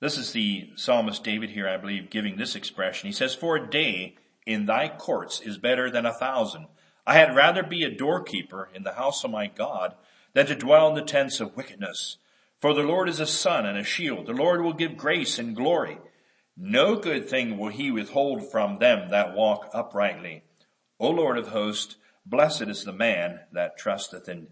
this 0.00 0.18
is 0.18 0.32
the 0.32 0.70
psalmist 0.76 1.22
David 1.22 1.50
here, 1.50 1.68
I 1.68 1.76
believe, 1.76 2.10
giving 2.10 2.36
this 2.36 2.56
expression. 2.56 3.06
He 3.06 3.12
says, 3.12 3.34
For 3.34 3.56
a 3.56 3.70
day 3.70 4.16
in 4.46 4.66
thy 4.66 4.88
courts 4.88 5.40
is 5.40 5.58
better 5.58 5.90
than 5.90 6.06
a 6.06 6.12
thousand. 6.12 6.66
I 7.06 7.14
had 7.14 7.36
rather 7.36 7.62
be 7.62 7.84
a 7.84 7.94
doorkeeper 7.94 8.68
in 8.74 8.82
the 8.82 8.94
house 8.94 9.24
of 9.24 9.30
my 9.30 9.46
God 9.46 9.94
than 10.32 10.46
to 10.46 10.54
dwell 10.54 10.88
in 10.88 10.94
the 10.94 11.02
tents 11.02 11.40
of 11.40 11.56
wickedness. 11.56 12.16
For 12.60 12.72
the 12.72 12.82
Lord 12.82 13.08
is 13.08 13.20
a 13.20 13.26
sun 13.26 13.66
and 13.66 13.76
a 13.76 13.84
shield. 13.84 14.26
The 14.26 14.32
Lord 14.32 14.62
will 14.62 14.72
give 14.72 14.96
grace 14.96 15.38
and 15.38 15.54
glory. 15.54 15.98
No 16.56 16.96
good 16.96 17.28
thing 17.28 17.58
will 17.58 17.68
he 17.68 17.90
withhold 17.90 18.50
from 18.50 18.78
them 18.78 19.10
that 19.10 19.34
walk 19.34 19.68
uprightly. 19.74 20.42
O 21.00 21.10
Lord 21.10 21.38
of 21.38 21.48
hosts, 21.48 21.96
blessed 22.24 22.62
is 22.62 22.84
the 22.84 22.92
man 22.92 23.40
that 23.52 23.76
trusteth 23.76 24.28
in 24.28 24.48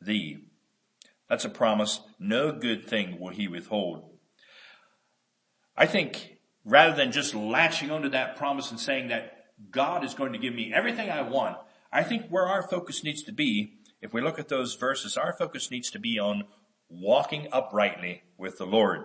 thee. 0.00 0.38
That's 1.28 1.44
a 1.44 1.50
promise. 1.50 2.00
No 2.18 2.52
good 2.52 2.86
thing 2.86 3.18
will 3.18 3.30
he 3.30 3.48
withhold. 3.48 4.10
I 5.76 5.86
think 5.86 6.38
rather 6.64 6.94
than 6.94 7.12
just 7.12 7.34
latching 7.34 7.90
onto 7.90 8.10
that 8.10 8.36
promise 8.36 8.70
and 8.70 8.80
saying 8.80 9.08
that 9.08 9.32
God 9.70 10.04
is 10.04 10.14
going 10.14 10.32
to 10.32 10.38
give 10.38 10.54
me 10.54 10.72
everything 10.74 11.10
I 11.10 11.22
want, 11.22 11.56
I 11.92 12.02
think 12.02 12.28
where 12.28 12.46
our 12.46 12.62
focus 12.62 13.02
needs 13.02 13.22
to 13.24 13.32
be, 13.32 13.74
if 14.00 14.12
we 14.12 14.20
look 14.20 14.38
at 14.38 14.48
those 14.48 14.74
verses, 14.74 15.16
our 15.16 15.32
focus 15.32 15.70
needs 15.70 15.90
to 15.90 15.98
be 15.98 16.18
on 16.18 16.44
walking 16.88 17.48
uprightly 17.52 18.22
with 18.36 18.58
the 18.58 18.66
Lord. 18.66 19.04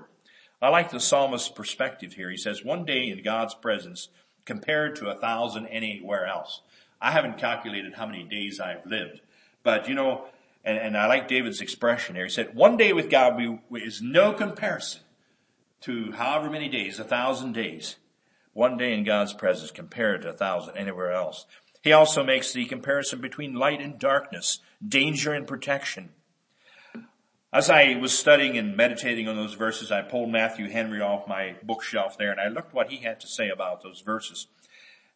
I 0.62 0.70
like 0.70 0.92
the 0.92 1.00
psalmist's 1.00 1.50
perspective 1.50 2.14
here. 2.14 2.30
He 2.30 2.38
says, 2.38 2.64
one 2.64 2.86
day 2.86 3.10
in 3.10 3.24
God's 3.24 3.54
presence 3.54 4.10
compared 4.46 4.96
to 4.98 5.10
a 5.10 5.16
thousand 5.16 5.68
anywhere 5.68 6.26
else. 6.26 6.62
I 7.02 7.12
haven't 7.12 7.38
calculated 7.38 7.94
how 7.96 8.06
many 8.06 8.24
days 8.24 8.60
I've 8.60 8.86
lived, 8.86 9.22
but 9.64 9.90
you 9.90 9.96
know, 9.96 10.26
and, 10.64 10.78
and 10.78 10.98
I 10.98 11.08
like 11.08 11.28
David's 11.28 11.62
expression 11.62 12.16
here. 12.16 12.26
He 12.26 12.30
said, 12.30 12.56
one 12.56 12.78
day 12.78 12.94
with 12.94 13.10
God 13.10 13.40
is 13.74 14.02
no 14.02 14.34
comparison 14.34 15.02
to 15.82 16.14
however 16.14 16.50
many 16.50 16.70
days, 16.70 17.00
a 17.00 17.04
thousand 17.04 17.54
days. 17.54 17.98
One 18.54 18.78
day 18.78 18.94
in 18.94 19.04
God's 19.04 19.34
presence 19.34 19.72
compared 19.72 20.22
to 20.22 20.30
a 20.30 20.34
thousand 20.34 20.78
anywhere 20.78 21.12
else. 21.12 21.46
He 21.82 21.92
also 21.92 22.24
makes 22.24 22.54
the 22.54 22.66
comparison 22.66 23.20
between 23.20 23.56
light 23.56 23.82
and 23.82 24.00
darkness, 24.00 24.60
danger 24.88 25.34
and 25.34 25.46
protection. 25.46 26.12
As 27.54 27.70
I 27.70 27.98
was 28.02 28.18
studying 28.18 28.58
and 28.58 28.76
meditating 28.76 29.28
on 29.28 29.36
those 29.36 29.54
verses, 29.54 29.92
I 29.92 30.02
pulled 30.02 30.32
Matthew 30.32 30.72
Henry 30.72 31.02
off 31.02 31.28
my 31.28 31.56
bookshelf 31.62 32.18
there 32.18 32.32
and 32.32 32.40
I 32.40 32.48
looked 32.48 32.74
what 32.74 32.90
he 32.90 32.98
had 32.98 33.20
to 33.20 33.28
say 33.28 33.50
about 33.50 33.84
those 33.84 34.02
verses. 34.02 34.48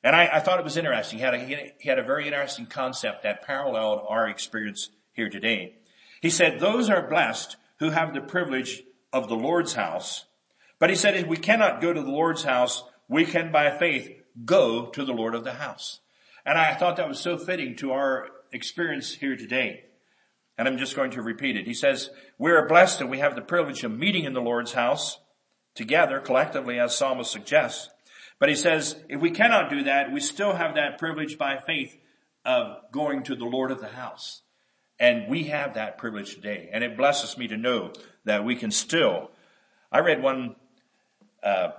And 0.04 0.16
I, 0.16 0.30
I 0.34 0.40
thought 0.40 0.60
it 0.60 0.64
was 0.64 0.78
interesting. 0.78 1.18
He 1.18 1.26
had, 1.26 1.34
a, 1.34 1.74
he 1.80 1.90
had 1.90 1.98
a 1.98 2.04
very 2.04 2.28
interesting 2.28 2.68
concept 2.68 3.24
that 3.24 3.42
paralleled 3.42 4.06
our 4.08 4.28
experience 4.28 4.92
here 5.14 5.30
today. 5.30 5.78
He 6.22 6.30
said, 6.30 6.60
those 6.60 6.92
are 6.92 7.10
blessed 7.10 7.56
who 7.80 7.90
have 7.90 8.14
the 8.14 8.22
privilege 8.22 8.84
of 9.12 9.28
the 9.28 9.36
Lord's 9.36 9.74
house. 9.74 10.26
But 10.78 10.92
he 10.92 10.96
said, 10.96 11.16
if 11.16 11.26
we 11.26 11.38
cannot 11.38 11.82
go 11.82 11.92
to 11.92 12.02
the 12.04 12.12
Lord's 12.12 12.44
house, 12.44 12.84
we 13.08 13.26
can 13.26 13.52
by 13.52 13.76
faith 13.76 14.12
go 14.46 14.92
to 14.92 15.04
the 15.04 15.12
Lord 15.12 15.34
of 15.34 15.44
the 15.44 15.54
house. 15.54 16.02
And 16.46 16.56
I 16.56 16.76
thought 16.76 16.98
that 16.98 17.10
was 17.10 17.20
so 17.20 17.36
fitting 17.36 17.76
to 17.78 17.94
our 17.94 18.30
experience 18.52 19.16
here 19.16 19.36
today. 19.36 19.86
And 20.58 20.68
I'm 20.68 20.78
just 20.78 20.96
going 20.96 21.12
to 21.12 21.22
repeat 21.22 21.56
it. 21.56 21.68
He 21.68 21.74
says, 21.74 22.10
we 22.38 22.52
are 22.52 22.68
blessed 22.68 23.02
and 23.02 23.10
we 23.10 23.20
have 23.20 23.36
the 23.36 23.42
privilege 23.42 23.84
of 23.84 23.92
meeting 23.92 24.24
in 24.24 24.34
the 24.34 24.42
Lord's 24.42 24.74
house 24.74 25.20
together 25.76 26.20
collectively 26.20 26.80
as 26.80 26.98
Psalmist 26.98 27.32
suggests. 27.32 27.90
But 28.40 28.50
he 28.50 28.56
says, 28.56 28.96
if 29.10 29.22
we 29.22 29.32
cannot 29.32 29.70
do 29.70 29.84
that, 29.84 30.12
we 30.12 30.20
still 30.20 30.54
have 30.54 30.76
that 30.76 30.98
privilege 30.98 31.38
by 31.38 31.58
faith 31.58 31.98
of 32.46 32.78
going 32.92 33.24
to 33.24 33.36
the 33.36 33.46
Lord 33.46 33.72
of 33.72 33.80
the 33.80 33.88
house. 33.88 34.42
And 35.00 35.28
we 35.28 35.44
have 35.46 35.76
that 35.76 35.98
privilege 35.98 36.36
today. 36.36 36.70
And 36.72 36.84
it 36.84 36.98
blesses 36.98 37.38
me 37.38 37.48
to 37.50 37.58
know 37.58 37.94
that 38.26 38.44
we 38.44 38.56
can 38.56 38.72
still, 38.72 39.32
I 39.92 40.00
read 40.00 40.24
one, 40.24 40.56
uh, 41.44 41.72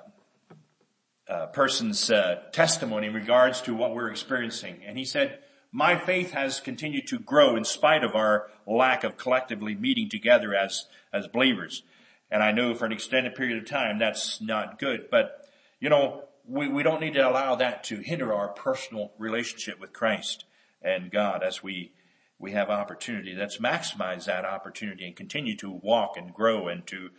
uh, 1.29 1.47
person's 1.47 2.11
uh, 2.11 2.43
testimony 2.53 3.09
in 3.09 3.15
regards 3.15 3.61
to 3.63 3.75
what 3.75 3.95
we're 3.95 4.11
experiencing. 4.11 4.81
And 4.87 4.97
he 4.97 5.05
said, 5.05 5.41
my 5.73 5.97
faith 5.97 6.33
has 6.33 6.61
continued 6.61 7.07
to 7.09 7.19
grow 7.19 7.57
in 7.57 7.65
spite 7.65 8.05
of 8.05 8.15
our 8.15 8.49
lack 8.67 9.05
of 9.05 9.17
collectively 9.17 9.75
meeting 9.75 10.09
together 10.09 10.55
as, 10.55 10.87
as 11.13 11.27
believers. 11.29 11.83
And 12.31 12.43
I 12.43 12.53
know 12.53 12.75
for 12.75 12.87
an 12.87 12.93
extended 12.93 13.35
period 13.35 13.59
of 13.59 13.69
time 13.69 13.99
that's 13.99 14.41
not 14.41 14.79
good, 14.79 15.09
but 15.11 15.47
you 15.81 15.89
know, 15.89 16.25
we, 16.47 16.69
we 16.69 16.83
don't 16.83 17.01
need 17.01 17.15
to 17.15 17.29
allow 17.29 17.57
that 17.57 17.85
to 17.85 17.97
hinder 17.97 18.33
our 18.33 18.49
personal 18.49 19.13
relationship 19.19 19.79
with 19.79 19.93
Christ 19.93 20.45
and 20.83 21.11
God 21.11 21.43
as 21.43 21.63
we, 21.63 21.93
we 22.39 22.53
have 22.53 22.71
opportunity. 22.71 23.35
Let's 23.35 23.59
maximize 23.59 24.25
that 24.25 24.45
opportunity 24.45 25.07
and 25.07 25.15
continue 25.15 25.57
to 25.57 25.71
walk 25.71 26.17
and 26.17 26.33
grow 26.33 26.69
and 26.69 26.87
to, 26.87 27.11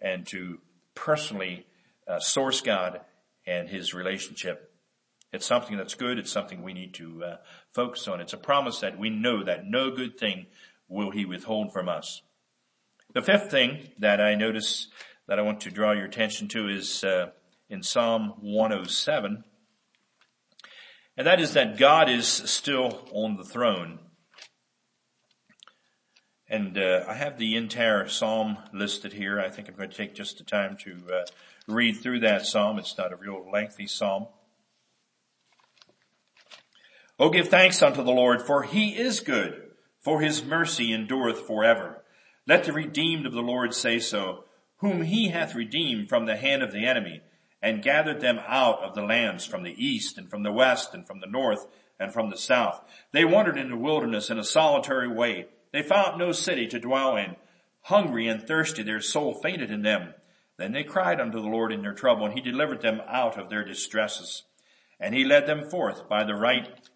and 0.00 0.26
to 0.28 0.60
personally 0.94 1.66
uh, 2.06 2.20
source 2.20 2.62
God 2.62 3.00
and 3.46 3.68
His 3.68 3.92
relationship 3.92 4.67
it's 5.32 5.46
something 5.46 5.76
that's 5.76 5.94
good. 5.94 6.18
It's 6.18 6.32
something 6.32 6.62
we 6.62 6.72
need 6.72 6.94
to 6.94 7.24
uh, 7.24 7.36
focus 7.74 8.08
on. 8.08 8.20
It's 8.20 8.32
a 8.32 8.38
promise 8.38 8.80
that 8.80 8.98
we 8.98 9.10
know 9.10 9.44
that 9.44 9.66
no 9.66 9.90
good 9.90 10.18
thing 10.18 10.46
will 10.88 11.10
he 11.10 11.24
withhold 11.24 11.72
from 11.72 11.88
us. 11.88 12.22
The 13.14 13.22
fifth 13.22 13.50
thing 13.50 13.90
that 13.98 14.20
I 14.20 14.34
notice 14.34 14.88
that 15.26 15.38
I 15.38 15.42
want 15.42 15.60
to 15.62 15.70
draw 15.70 15.92
your 15.92 16.06
attention 16.06 16.48
to 16.48 16.68
is 16.68 17.04
uh, 17.04 17.30
in 17.68 17.82
Psalm 17.82 18.34
107. 18.40 19.44
And 21.16 21.26
that 21.26 21.40
is 21.40 21.52
that 21.54 21.76
God 21.76 22.08
is 22.08 22.26
still 22.26 23.06
on 23.12 23.36
the 23.36 23.44
throne. 23.44 23.98
And 26.48 26.78
uh, 26.78 27.04
I 27.06 27.14
have 27.14 27.36
the 27.36 27.56
entire 27.56 28.08
psalm 28.08 28.56
listed 28.72 29.12
here. 29.12 29.38
I 29.38 29.50
think 29.50 29.68
I'm 29.68 29.74
going 29.74 29.90
to 29.90 29.96
take 29.96 30.14
just 30.14 30.38
the 30.38 30.44
time 30.44 30.78
to 30.84 30.96
uh, 31.12 31.24
read 31.66 31.98
through 31.98 32.20
that 32.20 32.46
psalm. 32.46 32.78
It's 32.78 32.96
not 32.96 33.12
a 33.12 33.16
real 33.16 33.44
lengthy 33.52 33.86
psalm. 33.86 34.28
Oh, 37.20 37.30
give 37.30 37.48
thanks 37.48 37.82
unto 37.82 38.02
the 38.04 38.12
Lord, 38.12 38.42
for 38.42 38.62
he 38.62 38.90
is 38.90 39.20
good, 39.20 39.70
for 39.98 40.20
his 40.20 40.44
mercy 40.44 40.92
endureth 40.92 41.46
forever. 41.46 42.04
Let 42.46 42.64
the 42.64 42.72
redeemed 42.72 43.26
of 43.26 43.32
the 43.32 43.42
Lord 43.42 43.74
say 43.74 43.98
so, 43.98 44.44
whom 44.76 45.02
he 45.02 45.28
hath 45.28 45.56
redeemed 45.56 46.08
from 46.08 46.26
the 46.26 46.36
hand 46.36 46.62
of 46.62 46.72
the 46.72 46.86
enemy, 46.86 47.20
and 47.60 47.82
gathered 47.82 48.20
them 48.20 48.38
out 48.46 48.84
of 48.84 48.94
the 48.94 49.02
lands 49.02 49.44
from 49.44 49.64
the 49.64 49.74
east, 49.84 50.16
and 50.16 50.30
from 50.30 50.44
the 50.44 50.52
west, 50.52 50.94
and 50.94 51.06
from 51.08 51.18
the 51.18 51.26
north, 51.26 51.66
and 51.98 52.12
from 52.12 52.30
the 52.30 52.36
south. 52.36 52.80
They 53.12 53.24
wandered 53.24 53.58
in 53.58 53.70
the 53.70 53.76
wilderness 53.76 54.30
in 54.30 54.38
a 54.38 54.44
solitary 54.44 55.08
way. 55.08 55.46
They 55.72 55.82
found 55.82 56.18
no 56.18 56.30
city 56.30 56.68
to 56.68 56.78
dwell 56.78 57.16
in. 57.16 57.34
Hungry 57.82 58.28
and 58.28 58.40
thirsty, 58.46 58.84
their 58.84 59.00
soul 59.00 59.34
fainted 59.34 59.72
in 59.72 59.82
them. 59.82 60.14
Then 60.56 60.72
they 60.72 60.84
cried 60.84 61.20
unto 61.20 61.40
the 61.40 61.48
Lord 61.48 61.72
in 61.72 61.82
their 61.82 61.94
trouble, 61.94 62.26
and 62.26 62.34
he 62.34 62.40
delivered 62.40 62.80
them 62.80 63.00
out 63.08 63.36
of 63.36 63.50
their 63.50 63.64
distresses. 63.64 64.44
And 65.00 65.14
he 65.14 65.24
led 65.24 65.46
them 65.46 65.68
forth 65.68 66.08
by 66.08 66.24
the 66.24 66.34
right 66.34 66.87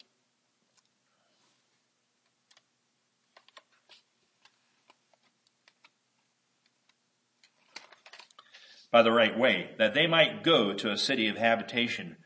by 8.92 9.02
the 9.02 9.10
right 9.10 9.36
way, 9.36 9.70
that 9.78 9.94
they 9.94 10.06
might 10.06 10.44
go 10.44 10.74
to 10.74 10.92
a 10.92 10.98
city 10.98 11.26
of 11.26 11.38
habitation. 11.38 12.16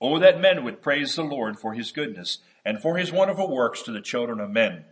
Oh, 0.00 0.18
that 0.18 0.40
men 0.40 0.64
would 0.64 0.82
praise 0.82 1.14
the 1.14 1.22
Lord 1.22 1.58
for 1.58 1.72
his 1.72 1.92
goodness 1.92 2.38
and 2.64 2.82
for 2.82 2.98
his 2.98 3.12
wonderful 3.12 3.50
works 3.50 3.82
to 3.82 3.92
the 3.92 4.00
children 4.00 4.40
of 4.40 4.50
men. 4.50 4.84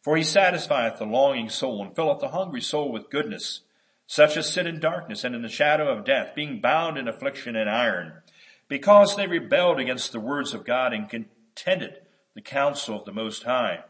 For 0.00 0.16
he 0.16 0.22
satisfieth 0.22 0.98
the 0.98 1.04
longing 1.04 1.48
soul 1.48 1.82
and 1.82 1.94
filleth 1.94 2.20
the 2.20 2.28
hungry 2.28 2.60
soul 2.60 2.92
with 2.92 3.10
goodness. 3.10 3.62
Such 4.06 4.36
as 4.36 4.48
sit 4.48 4.68
in 4.68 4.78
darkness 4.78 5.24
and 5.24 5.34
in 5.34 5.42
the 5.42 5.48
shadow 5.48 5.88
of 5.88 6.04
death, 6.04 6.36
being 6.36 6.60
bound 6.60 6.96
in 6.96 7.08
affliction 7.08 7.56
and 7.56 7.68
iron, 7.68 8.12
because 8.68 9.16
they 9.16 9.26
rebelled 9.26 9.80
against 9.80 10.12
the 10.12 10.20
words 10.20 10.54
of 10.54 10.64
God 10.64 10.92
and 10.92 11.08
contended 11.08 11.98
the 12.36 12.40
counsel 12.40 13.00
of 13.00 13.04
the 13.04 13.12
Most 13.12 13.42
High. 13.42 13.80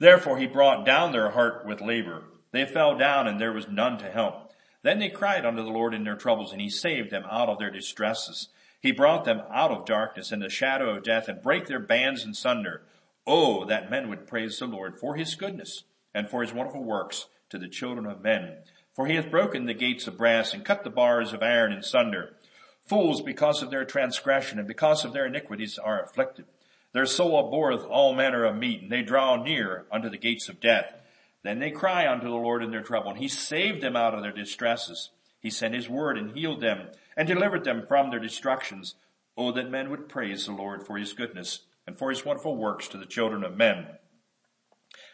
Therefore 0.00 0.38
he 0.38 0.46
brought 0.48 0.84
down 0.84 1.12
their 1.12 1.30
heart 1.30 1.64
with 1.64 1.80
labor. 1.80 2.24
They 2.50 2.66
fell 2.66 2.98
down 2.98 3.28
and 3.28 3.40
there 3.40 3.52
was 3.52 3.68
none 3.68 3.98
to 3.98 4.10
help. 4.10 4.52
Then 4.82 4.98
they 4.98 5.08
cried 5.08 5.44
unto 5.44 5.62
the 5.62 5.70
Lord 5.70 5.94
in 5.94 6.04
their 6.04 6.16
troubles, 6.16 6.52
and 6.52 6.60
he 6.60 6.70
saved 6.70 7.10
them 7.10 7.24
out 7.30 7.48
of 7.48 7.58
their 7.58 7.70
distresses. 7.70 8.48
He 8.80 8.92
brought 8.92 9.24
them 9.24 9.42
out 9.52 9.72
of 9.72 9.84
darkness 9.86 10.30
and 10.30 10.40
the 10.40 10.48
shadow 10.48 10.90
of 10.90 11.02
death 11.02 11.28
and 11.28 11.42
break 11.42 11.66
their 11.66 11.80
bands 11.80 12.24
in 12.24 12.34
sunder. 12.34 12.82
Oh, 13.26 13.64
that 13.64 13.90
men 13.90 14.08
would 14.08 14.26
praise 14.26 14.58
the 14.58 14.66
Lord 14.66 14.98
for 14.98 15.16
his 15.16 15.34
goodness 15.34 15.82
and 16.14 16.30
for 16.30 16.42
his 16.42 16.52
wonderful 16.52 16.84
works 16.84 17.26
to 17.50 17.58
the 17.58 17.68
children 17.68 18.06
of 18.06 18.22
men. 18.22 18.58
For 18.94 19.06
he 19.06 19.16
hath 19.16 19.30
broken 19.30 19.66
the 19.66 19.74
gates 19.74 20.06
of 20.06 20.16
brass 20.16 20.54
and 20.54 20.64
cut 20.64 20.84
the 20.84 20.90
bars 20.90 21.32
of 21.32 21.42
iron 21.42 21.72
in 21.72 21.82
sunder. 21.82 22.36
Fools 22.86 23.20
because 23.20 23.62
of 23.62 23.70
their 23.70 23.84
transgression 23.84 24.58
and 24.58 24.66
because 24.66 25.04
of 25.04 25.12
their 25.12 25.26
iniquities 25.26 25.78
are 25.78 26.02
afflicted. 26.02 26.46
Their 26.92 27.06
soul 27.06 27.38
abhorreth 27.38 27.84
all 27.84 28.14
manner 28.14 28.44
of 28.44 28.56
meat 28.56 28.82
and 28.82 28.90
they 28.90 29.02
draw 29.02 29.36
near 29.36 29.86
unto 29.92 30.08
the 30.08 30.16
gates 30.16 30.48
of 30.48 30.60
death. 30.60 30.94
Then 31.44 31.58
they 31.58 31.70
cry 31.70 32.10
unto 32.10 32.26
the 32.26 32.34
Lord 32.34 32.62
in 32.62 32.70
their 32.70 32.82
trouble 32.82 33.10
and 33.10 33.18
he 33.18 33.28
saved 33.28 33.82
them 33.82 33.96
out 33.96 34.14
of 34.14 34.22
their 34.22 34.32
distresses. 34.32 35.10
He 35.40 35.50
sent 35.50 35.74
his 35.74 35.88
word 35.88 36.18
and 36.18 36.36
healed 36.36 36.60
them 36.60 36.88
and 37.16 37.28
delivered 37.28 37.64
them 37.64 37.84
from 37.86 38.10
their 38.10 38.18
destructions. 38.18 38.94
Oh, 39.36 39.52
that 39.52 39.70
men 39.70 39.90
would 39.90 40.08
praise 40.08 40.46
the 40.46 40.52
Lord 40.52 40.84
for 40.84 40.96
his 40.96 41.12
goodness 41.12 41.60
and 41.86 41.96
for 41.96 42.10
his 42.10 42.24
wonderful 42.24 42.56
works 42.56 42.88
to 42.88 42.98
the 42.98 43.06
children 43.06 43.44
of 43.44 43.56
men. 43.56 43.86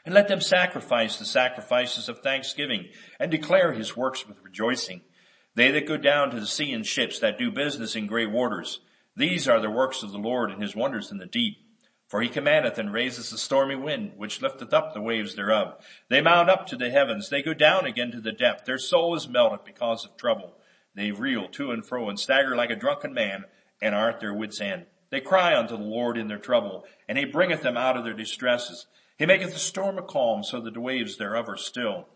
And 0.05 0.15
let 0.15 0.29
them 0.29 0.41
sacrifice 0.41 1.19
the 1.19 1.25
sacrifices 1.25 2.09
of 2.09 2.21
thanksgiving 2.21 2.89
and 3.19 3.31
declare 3.31 3.73
his 3.73 3.97
works 3.97 4.27
with 4.27 4.43
rejoicing. 4.43 5.03
They 5.55 5.71
that 5.71 5.87
go 5.87 5.97
down 5.97 6.31
to 6.31 6.41
the 6.41 6.47
sea 6.47 6.73
in 6.73 6.83
ships 6.83 7.21
that 7.21 7.39
do 7.39 7.51
business 7.51 7.97
in 7.97 8.07
great 8.07 8.31
waters. 8.31 8.81
These 9.17 9.47
are 9.49 9.61
the 9.61 9.71
works 9.71 10.03
of 10.03 10.11
the 10.11 10.19
Lord 10.19 10.51
and 10.51 10.61
his 10.61 10.75
wonders 10.75 11.11
in 11.13 11.19
the 11.19 11.27
deep. 11.27 11.59
For 12.15 12.23
he 12.23 12.29
commandeth 12.29 12.79
and 12.79 12.93
raiseth 12.93 13.31
the 13.31 13.39
stormy 13.39 13.75
wind, 13.75 14.13
which 14.17 14.41
lifteth 14.41 14.73
up 14.73 14.95
the 14.95 15.01
waves 15.01 15.35
thereof. 15.35 15.85
They 16.09 16.21
mount 16.21 16.49
up 16.49 16.65
to 16.69 16.77
the 16.77 16.89
heavens. 16.89 17.29
They 17.29 17.43
go 17.43 17.55
down 17.55 17.87
again 17.87 18.13
to 18.13 18.21
the 18.21 18.31
depth. 18.31 18.67
Their 18.67 18.79
soul 18.79 19.17
is 19.17 19.27
melted 19.27 19.65
because 19.65 20.05
of 20.05 20.17
trouble. 20.17 20.55
They 20.95 21.11
reel 21.11 21.49
to 21.49 21.73
and 21.73 21.85
fro 21.85 22.09
and 22.09 22.17
stagger 22.17 22.55
like 22.55 22.71
a 22.71 22.77
drunken 22.77 23.15
man 23.15 23.47
and 23.83 23.97
are 23.97 24.11
at 24.11 24.21
their 24.21 24.33
wits 24.33 24.61
end. 24.61 24.87
They 25.11 25.21
cry 25.21 25.59
unto 25.59 25.77
the 25.77 25.83
Lord 25.83 26.17
in 26.17 26.29
their 26.29 26.39
trouble 26.39 26.85
and 27.09 27.19
he 27.19 27.25
bringeth 27.25 27.63
them 27.63 27.77
out 27.77 27.97
of 27.97 28.05
their 28.05 28.15
distresses. 28.15 28.87
He 29.19 29.27
maketh 29.27 29.53
the 29.53 29.59
storm 29.59 29.99
a 29.99 30.03
calm 30.03 30.45
so 30.45 30.61
that 30.61 30.75
the 30.75 30.81
waves 30.81 31.17
thereof 31.17 31.49
are 31.49 31.57
still. 31.57 32.07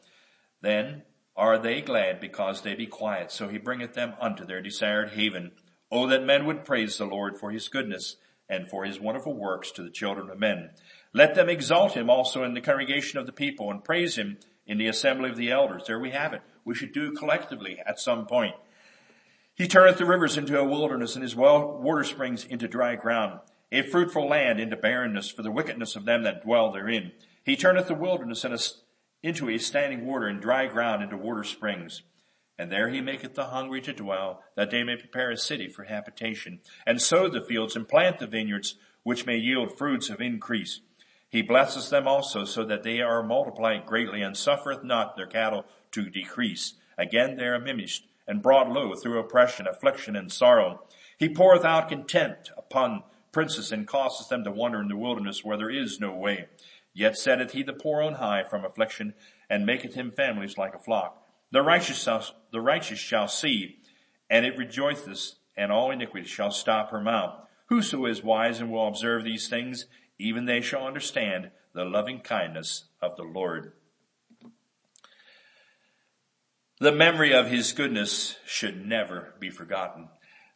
Then 0.62 1.02
are 1.37 1.59
they 1.59 1.81
glad 1.81 2.21
because 2.21 2.62
they 2.62 2.76
be 2.76 2.87
quiet. 2.87 3.33
So 3.33 3.49
he 3.49 3.59
bringeth 3.59 3.95
them 3.95 4.14
unto 4.21 4.47
their 4.47 4.62
desired 4.62 5.14
haven. 5.14 5.55
Oh, 5.90 6.07
that 6.07 6.23
men 6.23 6.47
would 6.47 6.64
praise 6.64 6.99
the 6.99 7.05
Lord 7.05 7.37
for 7.37 7.50
his 7.50 7.67
goodness 7.67 8.14
and 8.49 8.69
for 8.69 8.85
his 8.85 9.00
wonderful 9.00 9.35
works 9.35 9.71
to 9.73 9.83
the 9.83 9.90
children 9.90 10.31
of 10.31 10.38
men. 10.38 10.71
Let 11.12 11.35
them 11.35 11.49
exalt 11.49 11.93
him 11.93 12.09
also 12.09 12.45
in 12.45 12.55
the 12.55 12.61
congregation 12.61 13.19
of 13.19 13.26
the 13.26 13.33
people 13.33 13.71
and 13.71 13.85
praise 13.85 14.17
him 14.17 14.38
in 14.67 14.78
the 14.78 14.87
assembly 14.87 15.31
of 15.31 15.37
the 15.37 15.50
elders. 15.50 15.85
There 15.87 15.99
we 15.99 16.11
have 16.11 16.33
it. 16.33 16.43
We 16.64 16.75
should 16.75 16.93
do 16.93 17.12
collectively 17.12 17.78
at 17.87 17.99
some 17.99 18.26
point. 18.26 18.55
He 19.55 19.67
turneth 19.67 19.99
the 19.99 20.05
rivers 20.05 20.37
into 20.37 20.59
a 20.59 20.64
wilderness 20.64 21.14
and 21.17 21.23
his 21.23 21.35
well 21.35 21.78
water 21.83 22.05
springs 22.05 22.45
into 22.45 22.69
dry 22.69 22.95
ground, 22.95 23.40
a 23.73 23.83
fruitful 23.83 24.28
land 24.28 24.61
into 24.61 24.76
barrenness 24.76 25.31
for 25.31 25.43
the 25.43 25.50
wickedness 25.50 25.97
of 25.97 26.05
them 26.05 26.23
that 26.23 26.45
dwell 26.45 26.71
therein. 26.71 27.12
He 27.45 27.57
turneth 27.57 27.88
the 27.88 27.95
wilderness 27.95 28.45
into 29.23 29.49
a 29.49 29.59
standing 29.59 30.07
water 30.07 30.26
and 30.26 30.40
dry 30.40 30.67
ground 30.67 31.02
into 31.02 31.17
water 31.17 31.43
springs. 31.43 32.02
And 32.59 32.73
there 32.73 32.88
he 32.88 33.00
maketh 33.00 33.35
the 33.35 33.47
hungry 33.47 33.81
to 33.83 33.93
dwell, 33.93 34.43
that 34.57 34.71
they 34.71 34.83
may 34.83 34.97
prepare 34.97 35.31
a 35.31 35.37
city 35.37 35.69
for 35.69 35.85
habitation, 35.85 36.61
and 36.85 37.00
sow 37.00 37.29
the 37.29 37.41
fields 37.41 37.77
and 37.77 37.88
plant 37.88 38.19
the 38.19 38.27
vineyards, 38.27 38.75
which 39.05 39.27
may 39.27 39.37
yield 39.37 39.79
fruits 39.79 40.11
of 40.11 40.21
increase. 40.21 40.81
He 41.31 41.43
blesses 41.43 41.91
them 41.91 42.09
also 42.09 42.45
so 42.45 42.65
that 42.65 42.83
they 42.83 43.00
are 43.00 43.23
multiplied 43.23 43.87
greatly 43.87 44.23
and 44.23 44.37
suffereth 44.37 44.83
not 44.83 45.15
their 45.17 45.27
cattle 45.27 45.67
to 45.93 46.09
decrease. 46.09 46.75
Again 46.97 47.37
they 47.37 47.45
are 47.45 47.61
mimished 47.61 48.07
and 48.27 48.43
brought 48.43 48.71
low 48.71 48.95
through 48.95 49.21
oppression, 49.21 49.67
affliction, 49.67 50.17
and 50.17 50.33
sorrow. 50.33 50.83
He 51.19 51.29
poureth 51.29 51.65
out 51.65 51.88
contempt 51.88 52.50
upon 52.57 53.03
princes 53.31 53.73
and 53.73 53.87
causeth 53.87 54.29
them 54.29 54.45
to 54.45 54.50
wander 54.50 54.81
in 54.81 54.88
the 54.88 54.97
wilderness 54.97 55.44
where 55.44 55.57
there 55.57 55.71
is 55.71 56.01
no 56.01 56.14
way. 56.14 56.47
Yet 56.94 57.16
setteth 57.16 57.53
he 57.53 57.62
the 57.62 57.73
poor 57.73 58.03
on 58.03 58.14
high 58.14 58.42
from 58.42 58.64
affliction 58.64 59.14
and 59.49 59.66
maketh 59.66 59.94
him 59.94 60.11
families 60.11 60.59
like 60.59 60.75
a 60.75 60.79
flock. 60.79 61.28
The 61.50 61.62
righteous 61.62 62.02
shall, 62.02 62.24
the 62.52 62.61
righteous 62.61 62.98
shall 62.98 63.28
see, 63.28 63.78
and 64.28 64.44
it 64.44 64.58
rejoiceth, 64.58 65.34
and 65.56 65.72
all 65.72 65.90
iniquity 65.90 66.26
shall 66.26 66.50
stop 66.50 66.90
her 66.90 67.00
mouth. 67.00 67.34
Whoso 67.66 68.06
is 68.06 68.22
wise 68.22 68.61
and 68.61 68.70
will 68.70 68.88
observe 68.88 69.24
these 69.24 69.48
things, 69.48 69.87
even 70.18 70.44
they 70.44 70.61
shall 70.61 70.87
understand 70.87 71.50
the 71.74 71.84
loving 71.84 72.20
kindness 72.20 72.84
of 73.00 73.16
the 73.16 73.22
Lord. 73.22 73.72
The 76.80 76.92
memory 76.92 77.34
of 77.34 77.48
his 77.48 77.72
goodness 77.72 78.37
should 78.46 78.87
never 78.87 79.34
be 79.40 79.50
forgotten. 79.50 80.08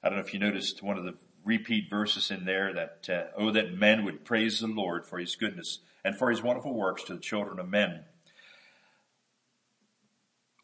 I 0.03 0.09
don't 0.09 0.19
know 0.19 0.25
if 0.25 0.33
you 0.33 0.41
noticed 0.41 0.83
one 0.83 0.97
of 0.97 1.05
the 1.05 1.15
repeat 1.45 1.91
verses 1.91 2.31
in 2.31 2.45
there 2.45 2.73
that, 2.73 3.09
uh, 3.09 3.31
oh, 3.37 3.51
that 3.51 3.75
men 3.75 4.05
would 4.05 4.25
praise 4.25 4.61
the 4.61 4.69
Lord 4.69 5.05
for 5.05 5.19
his 5.19 5.37
goodness 5.37 5.81
and 6.05 6.17
for 6.17 6.31
his 6.31 6.43
wonderful 6.43 6.75
works 6.75 7.03
to 7.05 7.15
the 7.15 7.21
children 7.21 7.59
of 7.59 7.69
men. 7.69 8.05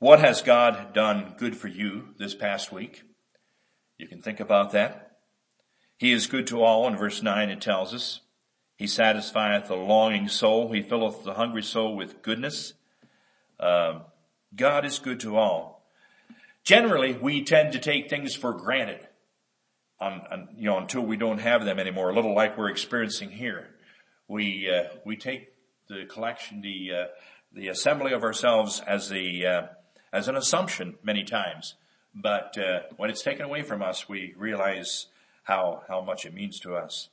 What 0.01 0.21
has 0.21 0.43
God 0.43 0.93
done 0.95 1.35
good 1.39 1.57
for 1.57 1.67
you 1.67 2.15
this 2.19 2.33
past 2.33 2.71
week? 2.71 3.03
You 3.99 4.07
can 4.07 4.23
think 4.23 4.39
about 4.39 4.71
that. 4.71 5.17
He 5.97 6.13
is 6.13 6.29
good 6.29 6.47
to 6.49 6.63
all. 6.63 6.87
In 6.87 6.97
verse 6.97 7.21
9 7.21 7.51
it 7.51 7.61
tells 7.61 7.93
us, 7.93 8.21
He 8.77 8.87
satisfieth 8.87 9.67
the 9.67 9.75
longing 9.75 10.29
soul. 10.29 10.71
He 10.73 10.83
filleth 10.83 11.25
the 11.25 11.35
hungry 11.35 11.65
soul 11.65 11.97
with 11.97 12.23
goodness. 12.23 12.75
Um, 13.59 14.03
God 14.55 14.85
is 14.85 15.01
good 15.01 15.19
to 15.21 15.37
all. 15.37 15.85
Generally, 16.63 17.15
we 17.15 17.43
tend 17.43 17.73
to 17.73 17.81
take 17.81 18.09
things 18.09 18.37
for 18.37 18.53
granted, 18.53 19.01
on, 19.99 20.23
on, 20.31 20.49
you 20.57 20.67
know, 20.67 20.79
until 20.79 21.03
we 21.03 21.17
don't 21.17 21.39
have 21.39 21.65
them 21.65 21.81
anymore. 21.81 22.11
A 22.11 22.15
little 22.15 22.37
like 22.37 22.57
we're 22.57 22.71
experiencing 22.71 23.31
here. 23.31 23.67
We 24.29 24.71
uh, 24.71 24.91
we 25.05 25.17
take 25.17 25.49
the 25.89 26.05
collection, 26.05 26.61
the 26.61 26.91
uh, 26.93 27.07
the 27.53 27.69
assembly 27.69 28.13
of 28.13 28.23
ourselves 28.23 28.81
as 28.87 29.09
the 29.09 29.47
uh, 29.47 29.63
as 30.13 30.29
an 30.29 30.37
assumption 30.37 30.97
many 31.03 31.25
times. 31.25 31.75
But 32.15 32.57
uh, 32.59 32.81
when 32.97 33.11
it's 33.11 33.23
taken 33.23 33.45
away 33.45 33.63
from 33.63 33.83
us, 33.83 34.09
we 34.09 34.35
realize 34.37 35.07
how 35.45 35.83
how 35.89 36.01
much 36.01 36.25
it 36.27 36.35
means 36.35 36.59
to 36.61 36.75
us. 36.75 37.09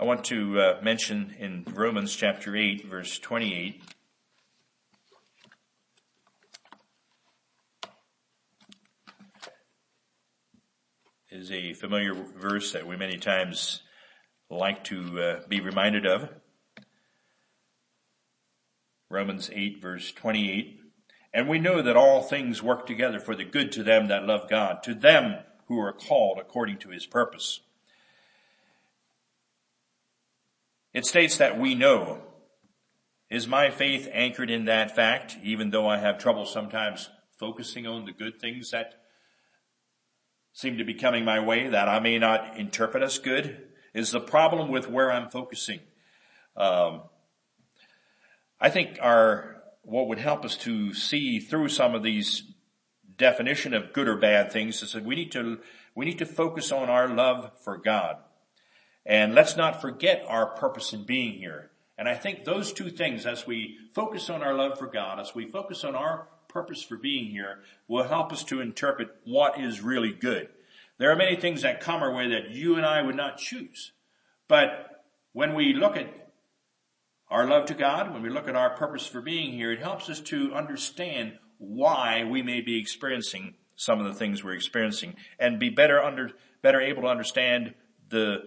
I 0.00 0.04
want 0.04 0.24
to 0.26 0.60
uh, 0.60 0.80
mention 0.80 1.34
in 1.40 1.64
Romans 1.74 2.14
chapter 2.14 2.54
8 2.54 2.86
verse 2.86 3.18
28 3.18 3.82
is 11.30 11.50
a 11.50 11.74
familiar 11.74 12.14
verse 12.14 12.72
that 12.72 12.86
we 12.86 12.96
many 12.96 13.18
times 13.18 13.82
like 14.50 14.84
to 14.84 15.20
uh, 15.20 15.40
be 15.46 15.60
reminded 15.60 16.06
of. 16.06 16.28
Romans 19.10 19.50
8 19.52 19.80
verse 19.82 20.10
28. 20.12 20.80
And 21.34 21.48
we 21.48 21.58
know 21.58 21.82
that 21.82 21.96
all 21.96 22.22
things 22.22 22.62
work 22.62 22.86
together 22.86 23.20
for 23.20 23.34
the 23.34 23.44
good 23.44 23.72
to 23.72 23.82
them 23.82 24.08
that 24.08 24.24
love 24.24 24.48
God, 24.48 24.82
to 24.84 24.94
them 24.94 25.36
who 25.66 25.78
are 25.78 25.92
called 25.92 26.38
according 26.38 26.78
to 26.78 26.88
his 26.88 27.06
purpose. 27.06 27.60
It 30.94 31.04
states 31.04 31.36
that 31.36 31.58
we 31.58 31.74
know. 31.74 32.22
Is 33.30 33.46
my 33.46 33.68
faith 33.68 34.08
anchored 34.10 34.50
in 34.50 34.64
that 34.64 34.96
fact, 34.96 35.36
even 35.42 35.68
though 35.68 35.86
I 35.86 35.98
have 35.98 36.16
trouble 36.16 36.46
sometimes 36.46 37.10
focusing 37.38 37.86
on 37.86 38.06
the 38.06 38.12
good 38.12 38.40
things 38.40 38.70
that 38.70 38.94
seem 40.58 40.76
to 40.76 40.84
be 40.84 40.94
coming 40.94 41.24
my 41.24 41.38
way 41.38 41.68
that 41.68 41.88
I 41.88 42.00
may 42.00 42.18
not 42.18 42.58
interpret 42.58 43.00
as 43.04 43.20
good 43.20 43.68
is 43.94 44.10
the 44.10 44.18
problem 44.18 44.70
with 44.70 44.90
where 44.90 45.12
I'm 45.12 45.30
focusing. 45.30 45.78
Um, 46.56 47.02
I 48.60 48.68
think 48.68 48.98
our 49.00 49.62
what 49.82 50.08
would 50.08 50.18
help 50.18 50.44
us 50.44 50.56
to 50.56 50.92
see 50.94 51.38
through 51.38 51.68
some 51.68 51.94
of 51.94 52.02
these 52.02 52.42
definition 53.16 53.72
of 53.72 53.92
good 53.92 54.08
or 54.08 54.16
bad 54.16 54.50
things 54.50 54.82
is 54.82 54.94
that 54.94 55.04
we 55.04 55.14
need 55.14 55.30
to 55.30 55.60
we 55.94 56.04
need 56.04 56.18
to 56.18 56.26
focus 56.26 56.72
on 56.72 56.90
our 56.90 57.06
love 57.06 57.52
for 57.62 57.78
God. 57.78 58.16
And 59.06 59.36
let's 59.36 59.56
not 59.56 59.80
forget 59.80 60.24
our 60.26 60.56
purpose 60.56 60.92
in 60.92 61.04
being 61.04 61.34
here. 61.34 61.70
And 61.96 62.08
I 62.08 62.16
think 62.16 62.44
those 62.44 62.72
two 62.72 62.90
things, 62.90 63.26
as 63.26 63.46
we 63.46 63.76
focus 63.94 64.28
on 64.28 64.42
our 64.42 64.54
love 64.54 64.76
for 64.76 64.88
God, 64.88 65.20
as 65.20 65.36
we 65.36 65.46
focus 65.46 65.84
on 65.84 65.94
our 65.94 66.26
purpose 66.48 66.82
for 66.82 66.96
being 66.96 67.30
here 67.30 67.58
will 67.86 68.04
help 68.04 68.32
us 68.32 68.42
to 68.44 68.60
interpret 68.60 69.08
what 69.24 69.60
is 69.60 69.80
really 69.80 70.12
good. 70.12 70.48
There 70.98 71.12
are 71.12 71.16
many 71.16 71.36
things 71.36 71.62
that 71.62 71.80
come 71.80 72.02
our 72.02 72.12
way 72.12 72.28
that 72.30 72.50
you 72.50 72.76
and 72.76 72.84
I 72.84 73.02
would 73.02 73.14
not 73.14 73.38
choose. 73.38 73.92
But 74.48 75.04
when 75.32 75.54
we 75.54 75.72
look 75.74 75.96
at 75.96 76.08
our 77.30 77.46
love 77.46 77.66
to 77.66 77.74
God, 77.74 78.12
when 78.12 78.22
we 78.22 78.30
look 78.30 78.48
at 78.48 78.56
our 78.56 78.70
purpose 78.70 79.06
for 79.06 79.20
being 79.20 79.52
here, 79.52 79.70
it 79.70 79.80
helps 79.80 80.08
us 80.08 80.20
to 80.20 80.54
understand 80.54 81.34
why 81.58 82.24
we 82.24 82.42
may 82.42 82.60
be 82.60 82.80
experiencing 82.80 83.54
some 83.76 84.00
of 84.00 84.06
the 84.06 84.14
things 84.14 84.42
we're 84.42 84.54
experiencing 84.54 85.14
and 85.38 85.60
be 85.60 85.68
better 85.68 86.02
under, 86.02 86.32
better 86.62 86.80
able 86.80 87.02
to 87.02 87.08
understand 87.08 87.74
the, 88.08 88.38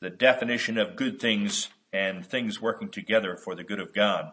the 0.00 0.10
definition 0.10 0.78
of 0.78 0.96
good 0.96 1.18
things 1.18 1.70
and 1.92 2.24
things 2.24 2.60
working 2.60 2.88
together 2.88 3.36
for 3.36 3.54
the 3.54 3.64
good 3.64 3.80
of 3.80 3.94
God. 3.94 4.30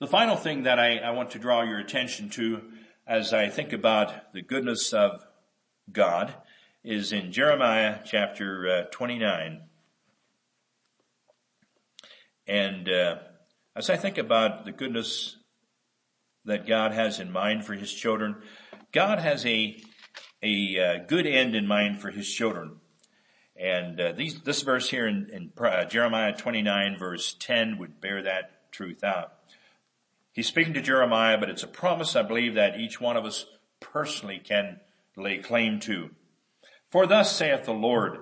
The 0.00 0.06
final 0.06 0.36
thing 0.36 0.62
that 0.62 0.78
I, 0.78 0.98
I 0.98 1.10
want 1.10 1.32
to 1.32 1.40
draw 1.40 1.62
your 1.62 1.80
attention 1.80 2.30
to 2.30 2.62
as 3.04 3.32
I 3.32 3.48
think 3.48 3.72
about 3.72 4.32
the 4.32 4.42
goodness 4.42 4.92
of 4.92 5.26
God 5.90 6.34
is 6.84 7.12
in 7.12 7.32
Jeremiah 7.32 7.98
chapter 8.04 8.68
uh, 8.68 8.82
29. 8.92 9.62
And 12.46 12.88
uh, 12.88 13.16
as 13.74 13.90
I 13.90 13.96
think 13.96 14.18
about 14.18 14.64
the 14.64 14.70
goodness 14.70 15.34
that 16.44 16.68
God 16.68 16.92
has 16.92 17.18
in 17.18 17.32
mind 17.32 17.64
for 17.64 17.74
his 17.74 17.92
children, 17.92 18.36
God 18.92 19.18
has 19.18 19.44
a, 19.44 19.82
a 20.44 20.78
uh, 20.78 21.06
good 21.08 21.26
end 21.26 21.56
in 21.56 21.66
mind 21.66 22.00
for 22.00 22.12
his 22.12 22.32
children. 22.32 22.76
And 23.56 24.00
uh, 24.00 24.12
these, 24.12 24.40
this 24.42 24.62
verse 24.62 24.88
here 24.88 25.08
in, 25.08 25.28
in 25.32 25.52
uh, 25.60 25.86
Jeremiah 25.86 26.36
29 26.36 26.98
verse 27.00 27.34
10 27.40 27.78
would 27.78 28.00
bear 28.00 28.22
that 28.22 28.70
truth 28.70 29.02
out. 29.02 29.32
He's 30.32 30.46
speaking 30.46 30.74
to 30.74 30.82
Jeremiah, 30.82 31.38
but 31.38 31.50
it's 31.50 31.62
a 31.62 31.68
promise 31.68 32.14
I 32.14 32.22
believe 32.22 32.54
that 32.54 32.78
each 32.78 33.00
one 33.00 33.16
of 33.16 33.24
us 33.24 33.46
personally 33.80 34.40
can 34.42 34.80
lay 35.16 35.38
claim 35.38 35.80
to. 35.80 36.10
For 36.90 37.06
thus 37.06 37.34
saith 37.34 37.64
the 37.64 37.72
Lord, 37.72 38.18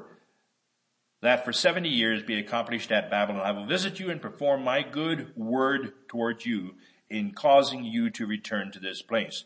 that 1.22 1.44
for 1.44 1.52
seventy 1.52 1.88
years 1.88 2.22
be 2.22 2.38
accomplished 2.38 2.92
at 2.92 3.10
Babylon. 3.10 3.42
I 3.42 3.52
will 3.52 3.66
visit 3.66 3.98
you 3.98 4.10
and 4.10 4.20
perform 4.20 4.62
my 4.62 4.82
good 4.82 5.32
word 5.36 5.92
towards 6.08 6.46
you 6.46 6.74
in 7.08 7.32
causing 7.32 7.84
you 7.84 8.10
to 8.10 8.26
return 8.26 8.70
to 8.72 8.80
this 8.80 9.02
place. 9.02 9.44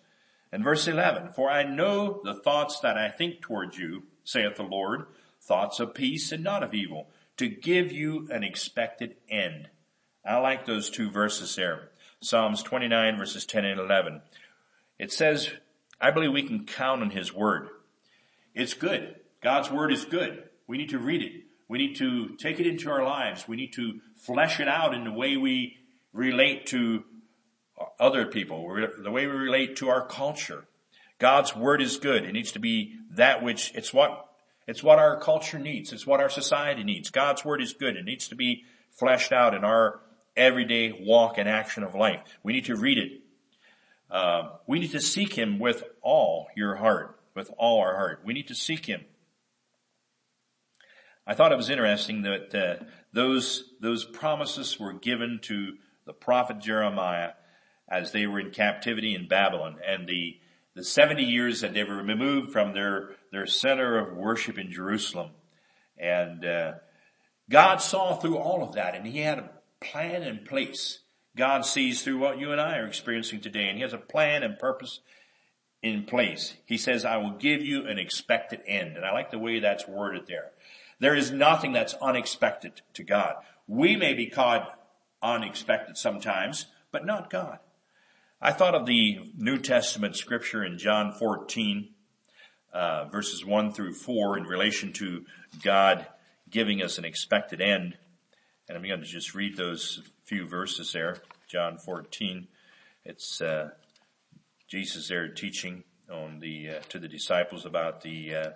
And 0.52 0.64
verse 0.64 0.88
11, 0.88 1.32
for 1.32 1.48
I 1.48 1.62
know 1.62 2.20
the 2.24 2.34
thoughts 2.34 2.80
that 2.80 2.98
I 2.98 3.08
think 3.08 3.40
towards 3.40 3.78
you, 3.78 4.04
saith 4.24 4.56
the 4.56 4.62
Lord, 4.62 5.06
thoughts 5.40 5.78
of 5.78 5.94
peace 5.94 6.32
and 6.32 6.42
not 6.42 6.62
of 6.62 6.74
evil, 6.74 7.08
to 7.36 7.48
give 7.48 7.92
you 7.92 8.28
an 8.30 8.42
expected 8.42 9.16
end. 9.28 9.68
I 10.24 10.38
like 10.38 10.66
those 10.66 10.90
two 10.90 11.10
verses 11.10 11.54
there. 11.56 11.90
Psalms 12.20 12.62
29 12.62 13.18
verses 13.18 13.46
10 13.46 13.64
and 13.64 13.80
11. 13.80 14.22
It 14.98 15.12
says, 15.12 15.50
I 16.00 16.10
believe 16.10 16.32
we 16.32 16.42
can 16.42 16.66
count 16.66 17.02
on 17.02 17.10
His 17.10 17.32
Word. 17.32 17.68
It's 18.54 18.74
good. 18.74 19.16
God's 19.42 19.70
Word 19.70 19.92
is 19.92 20.04
good. 20.04 20.44
We 20.66 20.78
need 20.78 20.90
to 20.90 20.98
read 20.98 21.22
it. 21.22 21.32
We 21.68 21.78
need 21.78 21.96
to 21.96 22.36
take 22.36 22.60
it 22.60 22.66
into 22.66 22.90
our 22.90 23.04
lives. 23.04 23.46
We 23.46 23.56
need 23.56 23.72
to 23.74 24.00
flesh 24.16 24.60
it 24.60 24.68
out 24.68 24.94
in 24.94 25.04
the 25.04 25.12
way 25.12 25.36
we 25.36 25.78
relate 26.12 26.66
to 26.66 27.04
other 27.98 28.26
people, 28.26 28.66
the 29.02 29.10
way 29.10 29.26
we 29.26 29.32
relate 29.32 29.76
to 29.76 29.88
our 29.88 30.04
culture. 30.06 30.64
God's 31.18 31.54
Word 31.54 31.80
is 31.80 31.96
good. 31.96 32.24
It 32.24 32.32
needs 32.32 32.52
to 32.52 32.58
be 32.58 32.96
that 33.12 33.42
which, 33.42 33.72
it's 33.74 33.94
what 33.94 34.26
it's 34.70 34.84
what 34.84 35.00
our 35.00 35.18
culture 35.18 35.58
needs. 35.58 35.92
It's 35.92 36.06
what 36.06 36.20
our 36.20 36.28
society 36.28 36.84
needs. 36.84 37.10
God's 37.10 37.44
word 37.44 37.60
is 37.60 37.72
good. 37.72 37.96
It 37.96 38.04
needs 38.04 38.28
to 38.28 38.36
be 38.36 38.62
fleshed 38.92 39.32
out 39.32 39.52
in 39.52 39.64
our 39.64 40.00
everyday 40.36 40.92
walk 40.92 41.38
and 41.38 41.48
action 41.48 41.82
of 41.82 41.94
life. 41.94 42.20
We 42.42 42.52
need 42.52 42.66
to 42.66 42.76
read 42.76 42.98
it. 42.98 43.20
Uh, 44.10 44.50
we 44.66 44.80
need 44.80 44.92
to 44.92 45.00
seek 45.00 45.34
Him 45.34 45.58
with 45.58 45.84
all 46.02 46.48
your 46.56 46.76
heart, 46.76 47.20
with 47.34 47.50
all 47.56 47.80
our 47.80 47.96
heart. 47.96 48.22
We 48.24 48.34
need 48.34 48.48
to 48.48 48.54
seek 48.54 48.86
Him. 48.86 49.04
I 51.26 51.34
thought 51.34 51.52
it 51.52 51.56
was 51.56 51.70
interesting 51.70 52.22
that 52.22 52.54
uh, 52.54 52.84
those 53.12 53.64
those 53.80 54.04
promises 54.04 54.80
were 54.80 54.92
given 54.92 55.38
to 55.42 55.74
the 56.06 56.12
prophet 56.12 56.58
Jeremiah 56.58 57.32
as 57.88 58.12
they 58.12 58.26
were 58.26 58.40
in 58.40 58.50
captivity 58.50 59.14
in 59.14 59.28
Babylon, 59.28 59.76
and 59.86 60.08
the 60.08 60.38
the 60.74 60.84
70 60.84 61.24
years 61.24 61.60
that 61.60 61.74
they 61.74 61.84
were 61.84 62.02
removed 62.02 62.52
from 62.52 62.72
their, 62.72 63.10
their 63.32 63.46
center 63.46 63.98
of 63.98 64.16
worship 64.16 64.58
in 64.58 64.70
Jerusalem. 64.70 65.30
And, 65.98 66.44
uh, 66.44 66.72
God 67.50 67.82
saw 67.82 68.14
through 68.14 68.38
all 68.38 68.62
of 68.62 68.76
that 68.76 68.94
and 68.94 69.04
he 69.04 69.18
had 69.18 69.38
a 69.40 69.50
plan 69.80 70.22
in 70.22 70.44
place. 70.44 71.00
God 71.36 71.64
sees 71.64 72.02
through 72.02 72.18
what 72.18 72.38
you 72.38 72.52
and 72.52 72.60
I 72.60 72.78
are 72.78 72.86
experiencing 72.86 73.40
today 73.40 73.68
and 73.68 73.76
he 73.76 73.82
has 73.82 73.92
a 73.92 73.98
plan 73.98 74.42
and 74.42 74.58
purpose 74.58 75.00
in 75.82 76.04
place. 76.04 76.54
He 76.66 76.76
says, 76.76 77.04
I 77.04 77.16
will 77.16 77.32
give 77.32 77.62
you 77.62 77.86
an 77.86 77.98
expected 77.98 78.60
end. 78.66 78.96
And 78.96 79.04
I 79.04 79.12
like 79.12 79.30
the 79.30 79.38
way 79.38 79.60
that's 79.60 79.88
worded 79.88 80.26
there. 80.26 80.50
There 80.98 81.14
is 81.14 81.30
nothing 81.30 81.72
that's 81.72 81.94
unexpected 81.94 82.82
to 82.94 83.02
God. 83.02 83.36
We 83.66 83.96
may 83.96 84.12
be 84.12 84.26
caught 84.26 84.78
unexpected 85.22 85.96
sometimes, 85.96 86.66
but 86.92 87.06
not 87.06 87.30
God. 87.30 87.58
I 88.42 88.52
thought 88.52 88.74
of 88.74 88.86
the 88.86 89.18
New 89.36 89.58
Testament 89.58 90.16
scripture 90.16 90.64
in 90.64 90.78
John 90.78 91.12
14, 91.12 91.88
uh, 92.72 93.04
verses 93.06 93.44
1 93.44 93.72
through 93.72 93.94
4 93.94 94.38
in 94.38 94.44
relation 94.44 94.92
to 94.94 95.24
God 95.62 96.06
giving 96.50 96.82
us 96.82 96.98
an 96.98 97.04
expected 97.04 97.60
end. 97.60 97.96
And 98.70 98.76
I'm 98.76 98.86
going 98.86 99.00
to 99.00 99.04
just 99.04 99.34
read 99.34 99.56
those 99.56 100.00
few 100.22 100.46
verses 100.46 100.92
there. 100.92 101.16
John 101.48 101.76
14. 101.76 102.46
It's, 103.04 103.42
uh, 103.42 103.70
Jesus 104.68 105.08
there 105.08 105.26
teaching 105.26 105.82
on 106.08 106.38
the, 106.38 106.70
uh, 106.70 106.80
to 106.90 107.00
the 107.00 107.08
disciples 107.08 107.66
about 107.66 108.02
the, 108.02 108.32
uh, 108.32 108.50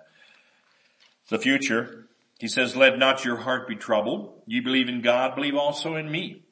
the 1.27 1.37
future. 1.37 2.07
He 2.39 2.47
says, 2.47 2.77
let 2.77 2.97
not 2.97 3.25
your 3.25 3.35
heart 3.35 3.67
be 3.67 3.75
troubled. 3.75 4.41
You 4.47 4.61
believe 4.61 4.87
in 4.87 5.01
God, 5.01 5.35
believe 5.35 5.55
also 5.55 5.97
in 5.97 6.09
me. 6.09 6.43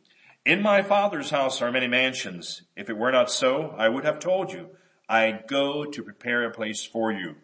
In 0.46 0.62
my 0.62 0.82
father's 0.82 1.30
house 1.30 1.62
are 1.62 1.72
many 1.72 1.88
mansions. 1.88 2.64
If 2.76 2.90
it 2.90 2.98
were 2.98 3.14
not 3.14 3.32
so, 3.32 3.74
I 3.78 3.88
would 3.88 4.04
have 4.04 4.20
told 4.20 4.52
you. 4.52 4.72
I 5.08 5.40
go 5.48 5.86
to 5.86 6.04
prepare 6.04 6.44
a 6.44 6.52
place 6.52 6.84
for 6.84 7.14
you. 7.14 7.36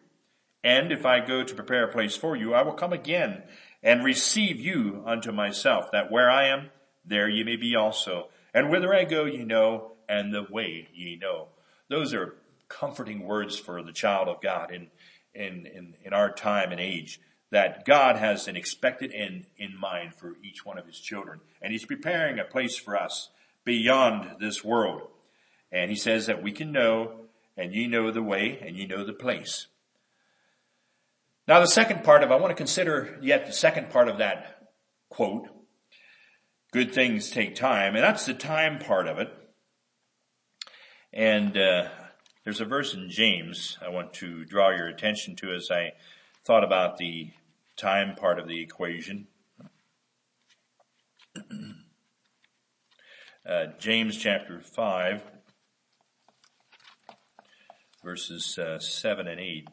And 0.66 0.92
if 0.92 1.06
I 1.06 1.26
go 1.26 1.46
to 1.46 1.56
prepare 1.56 1.86
a 1.86 1.94
place 1.94 2.18
for 2.18 2.36
you, 2.36 2.54
I 2.54 2.64
will 2.64 2.74
come 2.74 2.92
again 2.92 3.44
and 3.82 4.04
receive 4.04 4.60
you 4.60 5.04
unto 5.06 5.32
myself, 5.32 5.92
that 5.92 6.12
where 6.12 6.30
I 6.30 6.48
am, 6.48 6.70
there 7.06 7.30
ye 7.30 7.44
may 7.44 7.56
be 7.56 7.76
also. 7.76 8.30
And 8.54 8.70
whither 8.70 8.94
I 8.94 9.06
go 9.06 9.26
ye 9.26 9.44
know, 9.44 9.94
and 10.08 10.34
the 10.34 10.48
way 10.50 10.90
ye 10.94 11.16
know. 11.16 11.48
Those 11.88 12.14
are 12.14 12.36
comforting 12.68 13.26
words 13.26 13.58
for 13.58 13.82
the 13.84 13.92
child 13.92 14.28
of 14.28 14.42
God 14.42 14.72
in, 14.72 14.88
in, 15.34 15.66
in, 15.66 15.96
in 16.04 16.14
our 16.14 16.32
time 16.32 16.72
and 16.72 16.82
age 16.82 17.20
that 17.52 17.86
God 17.86 18.16
has 18.16 18.48
an 18.48 18.56
expected 18.56 19.12
end 19.14 19.46
in 19.58 19.78
mind 19.80 20.14
for 20.14 20.36
each 20.44 20.66
one 20.66 20.78
of 20.78 20.86
his 20.86 21.00
children. 21.00 21.40
And 21.62 21.72
he's 21.72 21.86
preparing 21.86 22.40
a 22.40 22.44
place 22.44 22.78
for 22.78 22.96
us 22.96 23.30
beyond 23.66 24.40
this 24.40 24.64
world. 24.64 25.02
And 25.72 25.90
he 25.90 25.98
says 25.98 26.28
that 26.28 26.44
we 26.44 26.52
can 26.52 26.72
know 26.72 27.26
and 27.58 27.74
ye 27.74 27.88
know 27.88 28.12
the 28.12 28.24
way 28.24 28.60
and 28.66 28.78
ye 28.78 28.86
know 28.86 29.04
the 29.04 29.14
place. 29.14 29.68
Now 31.50 31.60
the 31.60 31.68
second 31.68 32.04
part 32.04 32.24
of, 32.24 32.32
I 32.32 32.36
want 32.36 32.52
to 32.52 32.56
consider 32.56 33.18
yet 33.24 33.48
the 33.48 33.54
second 33.54 33.90
part 33.90 34.08
of 34.08 34.20
that 34.20 34.68
quote. 35.10 35.48
Good 36.72 36.94
things 36.94 37.32
take 37.32 37.56
time. 37.56 37.96
And 37.96 38.04
that's 38.04 38.28
the 38.28 38.36
time 38.36 38.78
part 38.78 39.08
of 39.08 39.18
it. 39.18 39.30
And, 41.12 41.58
uh, 41.58 41.88
there's 42.44 42.62
a 42.62 42.66
verse 42.66 42.94
in 42.94 43.10
James 43.10 43.80
I 43.84 43.90
want 43.90 44.14
to 44.14 44.46
draw 44.46 44.70
your 44.70 44.90
attention 44.90 45.36
to 45.38 45.52
as 45.52 45.70
I 45.72 45.94
thought 46.46 46.64
about 46.64 46.98
the 46.98 47.32
time 47.76 48.16
part 48.16 48.38
of 48.38 48.48
the 48.48 48.62
equation. 48.62 49.26
uh, 53.50 53.66
James 53.80 54.18
chapter 54.18 54.62
5, 54.62 55.24
verses 58.04 58.60
uh, 58.60 58.78
7 58.78 59.28
and 59.28 59.40
8. 59.40 59.68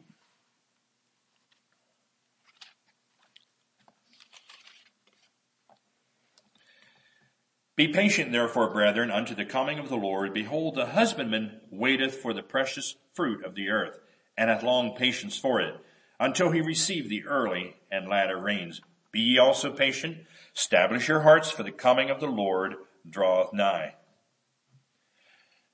Be 7.77 7.87
patient 7.87 8.31
therefore, 8.31 8.73
brethren, 8.73 9.11
unto 9.11 9.35
the 9.35 9.45
coming 9.45 9.77
of 9.77 9.87
the 9.87 9.95
Lord. 9.95 10.33
Behold, 10.33 10.73
the 10.75 10.87
husbandman 10.87 11.61
waiteth 11.69 12.15
for 12.15 12.33
the 12.33 12.41
precious 12.41 12.95
fruit 13.13 13.45
of 13.45 13.53
the 13.53 13.69
earth, 13.69 13.99
and 14.35 14.49
hath 14.49 14.63
long 14.63 14.95
patience 14.95 15.37
for 15.37 15.61
it 15.61 15.75
until 16.19 16.51
he 16.51 16.59
receive 16.59 17.07
the 17.07 17.23
early 17.25 17.75
and 17.91 18.09
latter 18.09 18.41
rains. 18.41 18.81
Be 19.11 19.19
ye 19.19 19.37
also 19.37 19.71
patient. 19.71 20.17
Establish 20.55 21.07
your 21.07 21.21
hearts 21.21 21.51
for 21.51 21.61
the 21.61 21.71
coming 21.71 22.09
of 22.09 22.19
the 22.19 22.27
Lord 22.27 22.73
draweth 23.07 23.53
nigh. 23.53 23.93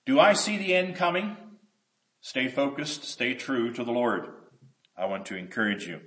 Do 0.06 0.20
I 0.20 0.34
see 0.34 0.58
the 0.58 0.76
end 0.76 0.98
coming? 0.98 1.38
Stay 2.20 2.50
focused, 2.50 3.06
stay 3.06 3.34
true 3.34 3.72
to 3.74 3.84
the 3.84 3.92
Lord. 3.94 4.28
I 4.98 5.06
want 5.06 5.26
to 5.28 5.38
encourage 5.38 5.88
you. 5.88 6.02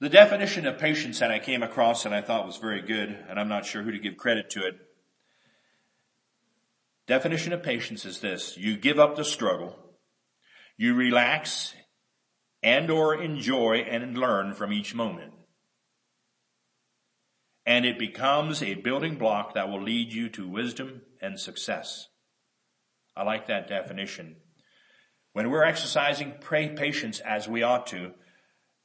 The 0.00 0.08
definition 0.08 0.66
of 0.66 0.78
patience 0.78 1.18
that 1.20 1.30
I 1.30 1.38
came 1.38 1.62
across 1.62 2.06
and 2.06 2.14
I 2.14 2.22
thought 2.22 2.46
was 2.46 2.56
very 2.56 2.80
good, 2.80 3.16
and 3.28 3.38
I'm 3.38 3.48
not 3.48 3.66
sure 3.66 3.82
who 3.82 3.92
to 3.92 3.98
give 3.98 4.16
credit 4.16 4.48
to 4.50 4.66
it. 4.66 4.74
Definition 7.06 7.52
of 7.52 7.62
patience 7.62 8.04
is 8.04 8.20
this. 8.20 8.56
You 8.56 8.76
give 8.76 8.98
up 8.98 9.16
the 9.16 9.24
struggle 9.24 9.76
you 10.80 10.94
relax 10.94 11.74
and 12.62 12.90
or 12.90 13.14
enjoy 13.14 13.80
and 13.86 14.16
learn 14.16 14.54
from 14.54 14.72
each 14.72 14.94
moment. 14.94 15.34
And 17.66 17.84
it 17.84 17.98
becomes 17.98 18.62
a 18.62 18.76
building 18.76 19.16
block 19.16 19.52
that 19.52 19.68
will 19.68 19.82
lead 19.82 20.10
you 20.10 20.30
to 20.30 20.48
wisdom 20.48 21.02
and 21.20 21.38
success. 21.38 22.08
I 23.14 23.24
like 23.24 23.48
that 23.48 23.68
definition. 23.68 24.36
When 25.34 25.50
we're 25.50 25.64
exercising 25.64 26.36
pray 26.40 26.70
patience 26.70 27.20
as 27.20 27.46
we 27.46 27.62
ought 27.62 27.86
to, 27.88 28.12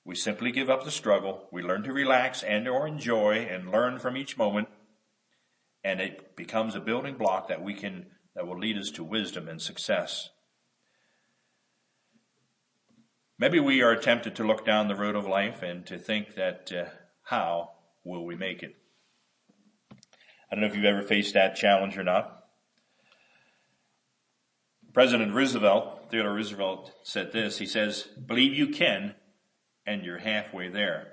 We 0.05 0.13
simply 0.15 0.51
give 0.51 0.69
up 0.69 0.83
the 0.85 0.91
struggle. 0.91 1.49
We 1.51 1.63
learn 1.63 1.81
to 1.83 1.91
relax 1.91 2.43
and 2.43 2.67
or 2.67 2.87
enjoy 2.87 3.47
and 3.49 3.71
learn 3.71 3.97
from 3.97 4.15
each 4.15 4.37
moment. 4.37 4.67
And 5.83 5.99
it 5.99 6.35
becomes 6.35 6.75
a 6.75 6.79
building 6.79 7.15
block 7.15 7.47
that 7.47 7.63
we 7.63 7.73
can, 7.73 8.05
that 8.35 8.45
will 8.45 8.59
lead 8.59 8.77
us 8.77 8.91
to 8.91 9.03
wisdom 9.03 9.47
and 9.47 9.59
success. 9.59 10.29
Maybe 13.39 13.59
we 13.59 13.81
are 13.81 13.95
tempted 13.95 14.35
to 14.35 14.43
look 14.43 14.63
down 14.63 14.87
the 14.87 14.95
road 14.95 15.15
of 15.15 15.25
life 15.25 15.63
and 15.63 15.85
to 15.87 15.97
think 15.97 16.35
that, 16.35 16.71
uh, 16.71 16.89
how 17.23 17.71
will 18.03 18.25
we 18.25 18.35
make 18.35 18.61
it? 18.61 18.75
I 19.91 20.55
don't 20.55 20.61
know 20.61 20.67
if 20.67 20.75
you've 20.75 20.85
ever 20.85 21.01
faced 21.01 21.33
that 21.33 21.55
challenge 21.55 21.97
or 21.97 22.03
not. 22.03 22.43
President 24.93 25.33
Roosevelt, 25.33 26.11
Theodore 26.11 26.35
Roosevelt 26.35 26.93
said 27.03 27.31
this. 27.31 27.57
He 27.57 27.65
says, 27.65 28.07
believe 28.25 28.53
you 28.53 28.67
can 28.67 29.15
and 29.85 30.03
you're 30.03 30.17
halfway 30.17 30.69
there. 30.69 31.07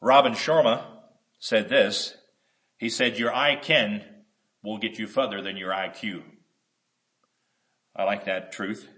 Robin 0.00 0.32
Sharma 0.32 0.84
said 1.38 1.68
this. 1.68 2.14
He 2.78 2.88
said, 2.88 3.18
your 3.18 3.34
I 3.34 3.56
can 3.56 4.04
will 4.62 4.78
get 4.78 4.98
you 4.98 5.06
further 5.06 5.40
than 5.40 5.56
your 5.56 5.70
IQ. 5.70 6.22
I 7.94 8.04
like 8.04 8.24
that 8.24 8.52
truth. 8.52 8.88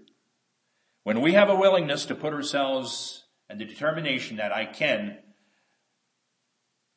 When 1.03 1.21
we 1.21 1.33
have 1.33 1.49
a 1.49 1.55
willingness 1.55 2.05
to 2.05 2.15
put 2.15 2.33
ourselves 2.33 3.23
and 3.49 3.59
the 3.59 3.65
determination 3.65 4.37
that 4.37 4.51
I 4.51 4.65
can 4.65 5.19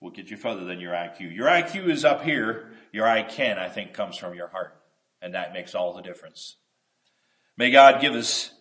will 0.01 0.11
get 0.11 0.31
you 0.31 0.37
further 0.37 0.65
than 0.65 0.81
your 0.81 0.93
IQ. 0.93 1.35
Your 1.35 1.49
IQ 1.49 1.89
is 1.89 2.05
up 2.05 2.23
here. 2.23 2.71
Your 2.93 3.07
I 3.07 3.23
can, 3.23 3.59
I 3.59 3.69
think, 3.69 3.93
comes 3.93 4.17
from 4.17 4.35
your 4.35 4.49
heart. 4.49 4.81
And 5.21 5.35
that 5.35 5.53
makes 5.53 5.75
all 5.75 5.95
the 5.95 6.03
difference. 6.03 6.57
May 7.57 7.71
God 7.71 8.01
give 8.01 8.15
us 8.15 8.53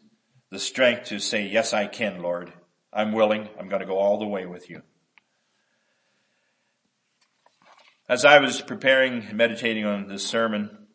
the 0.51 0.59
strength 0.59 1.05
to 1.05 1.19
say, 1.19 1.45
yes, 1.45 1.73
I 1.73 1.87
can, 1.87 2.21
Lord. 2.21 2.53
I'm 2.93 3.11
willing. 3.11 3.49
I'm 3.59 3.67
going 3.67 3.81
to 3.81 3.87
go 3.87 3.97
all 3.97 4.17
the 4.17 4.27
way 4.27 4.45
with 4.45 4.69
you. 4.69 4.81
As 8.09 8.23
I 8.23 8.39
was 8.39 8.61
preparing 8.61 9.23
and 9.23 9.37
meditating 9.37 9.85
on 9.85 10.07
this 10.07 10.25
sermon, 10.25 10.87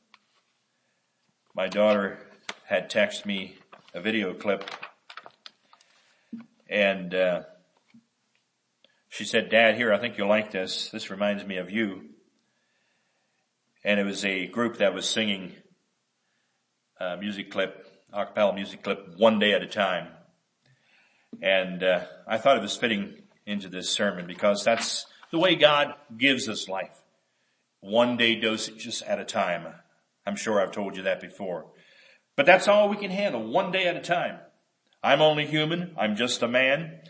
my 1.55 1.69
daughter 1.69 2.19
had 2.67 2.91
texted 2.91 3.27
me 3.27 3.57
a 3.93 4.01
video 4.01 4.33
clip 4.33 4.65
and, 6.71 7.15
uh, 7.15 7.43
she 9.13 9.27
said, 9.27 9.51
Dad, 9.51 9.77
here, 9.77 9.93
I 9.93 9.99
think 9.99 10.17
you'll 10.17 10.31
like 10.31 10.53
this. 10.53 10.89
This 10.89 11.11
reminds 11.11 11.45
me 11.45 11.59
of 11.59 11.71
you. 11.71 12.09
And 13.85 14.01
it 14.01 14.07
was 14.07 14.25
a 14.25 14.47
group 14.47 14.79
that 14.79 14.95
was 14.95 15.07
singing 15.07 15.53
a 16.99 17.19
music 17.19 17.51
clip, 17.51 17.87
acapella 18.15 18.55
music 18.55 18.83
clip, 18.83 19.15
one 19.17 19.39
day 19.39 19.53
at 19.53 19.63
a 19.63 19.67
time. 19.67 20.09
And 21.41 21.83
uh, 21.83 22.05
I 22.27 22.39
thought 22.39 22.57
it 22.57 22.63
was 22.63 22.77
fitting 22.77 23.23
into 23.47 23.69
this 23.69 23.91
sermon 23.91 24.27
because 24.27 24.63
that's 24.65 25.07
the 25.31 25.39
way 25.39 25.55
God 25.55 25.95
gives 26.17 26.49
us 26.49 26.69
life. 26.69 27.03
One 27.81 28.17
day 28.17 28.41
dosages 28.41 29.03
at 29.07 29.19
a 29.19 29.25
time. 29.25 29.67
I'm 30.27 30.37
sure 30.37 30.61
I've 30.61 30.73
told 30.73 30.97
you 30.97 31.03
that 31.05 31.21
before. 31.21 31.67
But 32.37 32.47
that's 32.47 32.69
all 32.69 32.89
we 32.89 32.97
can 32.97 33.11
handle, 33.11 33.51
one 33.51 33.73
day 33.73 33.87
at 33.87 33.97
a 33.97 34.01
time. 34.01 34.39
I'm 35.03 35.21
only 35.21 35.47
human. 35.47 35.95
I'm 35.99 36.15
just 36.15 36.43
a 36.43 36.49
man. 36.49 37.01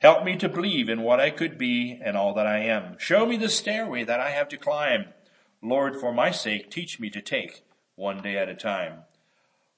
Help 0.00 0.24
me 0.24 0.36
to 0.36 0.48
believe 0.48 0.88
in 0.88 1.02
what 1.02 1.20
I 1.20 1.30
could 1.30 1.56
be 1.56 1.98
and 2.04 2.16
all 2.16 2.34
that 2.34 2.46
I 2.46 2.58
am. 2.58 2.96
Show 2.98 3.24
me 3.24 3.36
the 3.36 3.48
stairway 3.48 4.04
that 4.04 4.20
I 4.20 4.30
have 4.30 4.48
to 4.48 4.56
climb. 4.58 5.06
Lord, 5.62 5.96
for 5.96 6.12
my 6.12 6.30
sake, 6.30 6.70
teach 6.70 7.00
me 7.00 7.08
to 7.10 7.22
take 7.22 7.64
one 7.94 8.22
day 8.22 8.36
at 8.36 8.48
a 8.48 8.54
time. 8.54 9.04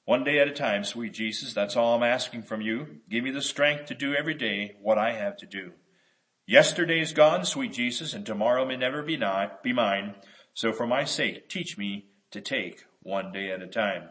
One 0.09 0.25
day 0.25 0.39
at 0.39 0.49
a 0.49 0.53
time, 0.53 0.85
sweet 0.85 1.13
Jesus, 1.13 1.53
that's 1.53 1.77
all 1.77 1.95
I'm 1.95 2.03
asking 2.03 2.45
from 2.45 2.63
you. 2.63 3.01
Give 3.11 3.23
me 3.23 3.31
the 3.31 3.43
strength 3.43 3.85
to 3.89 3.95
do 3.95 4.15
every 4.15 4.33
day 4.33 4.77
what 4.81 4.97
I 4.97 5.13
have 5.13 5.37
to 5.37 5.47
do. 5.47 5.73
Yesterday's 6.47 7.13
gone, 7.13 7.45
sweet 7.45 7.75
Jesus, 7.75 8.15
and 8.15 8.25
tomorrow 8.25 8.65
may 8.65 8.79
never 8.79 9.03
be, 9.03 9.19
not, 9.19 9.63
be 9.63 9.75
mine. 9.75 10.15
So 10.55 10.73
for 10.73 10.87
my 10.87 11.05
sake, 11.05 11.51
teach 11.51 11.77
me 11.77 12.07
to 12.31 12.41
take 12.41 12.87
one 13.03 13.33
day 13.33 13.51
at 13.51 13.61
a 13.61 13.67
time. 13.67 14.09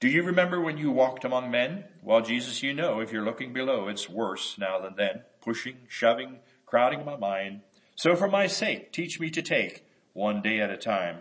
Do 0.00 0.08
you 0.08 0.24
remember 0.24 0.60
when 0.60 0.78
you 0.78 0.90
walked 0.90 1.24
among 1.24 1.52
men? 1.52 1.84
Well, 2.02 2.20
Jesus, 2.20 2.60
you 2.60 2.74
know, 2.74 2.98
if 2.98 3.12
you're 3.12 3.24
looking 3.24 3.52
below, 3.52 3.86
it's 3.86 4.10
worse 4.10 4.56
now 4.58 4.80
than 4.80 4.96
then. 4.96 5.22
Pushing, 5.40 5.76
shoving, 5.86 6.40
crowding 6.66 7.04
my 7.04 7.16
mind. 7.16 7.60
So 7.94 8.16
for 8.16 8.26
my 8.26 8.48
sake, 8.48 8.90
teach 8.90 9.20
me 9.20 9.30
to 9.30 9.42
take 9.42 9.84
one 10.12 10.42
day 10.42 10.58
at 10.58 10.70
a 10.70 10.76
time. 10.76 11.18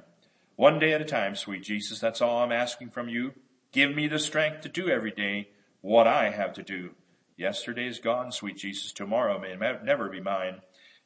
One 0.59 0.77
day 0.77 0.91
at 0.91 0.99
a 0.99 1.05
time, 1.05 1.37
sweet 1.37 1.63
Jesus, 1.63 2.01
that's 2.01 2.19
all 2.19 2.39
I'm 2.39 2.51
asking 2.51 2.89
from 2.89 3.07
you. 3.07 3.31
Give 3.71 3.95
me 3.95 4.09
the 4.09 4.19
strength 4.19 4.59
to 4.63 4.67
do 4.67 4.89
every 4.89 5.11
day 5.11 5.51
what 5.79 6.05
I 6.05 6.31
have 6.31 6.51
to 6.55 6.63
do. 6.63 6.89
Yesterday 7.37 7.87
is 7.87 7.99
gone, 7.99 8.33
sweet 8.33 8.57
Jesus. 8.57 8.91
Tomorrow 8.91 9.39
may 9.39 9.55
never 9.55 10.09
be 10.09 10.19
mine. 10.19 10.59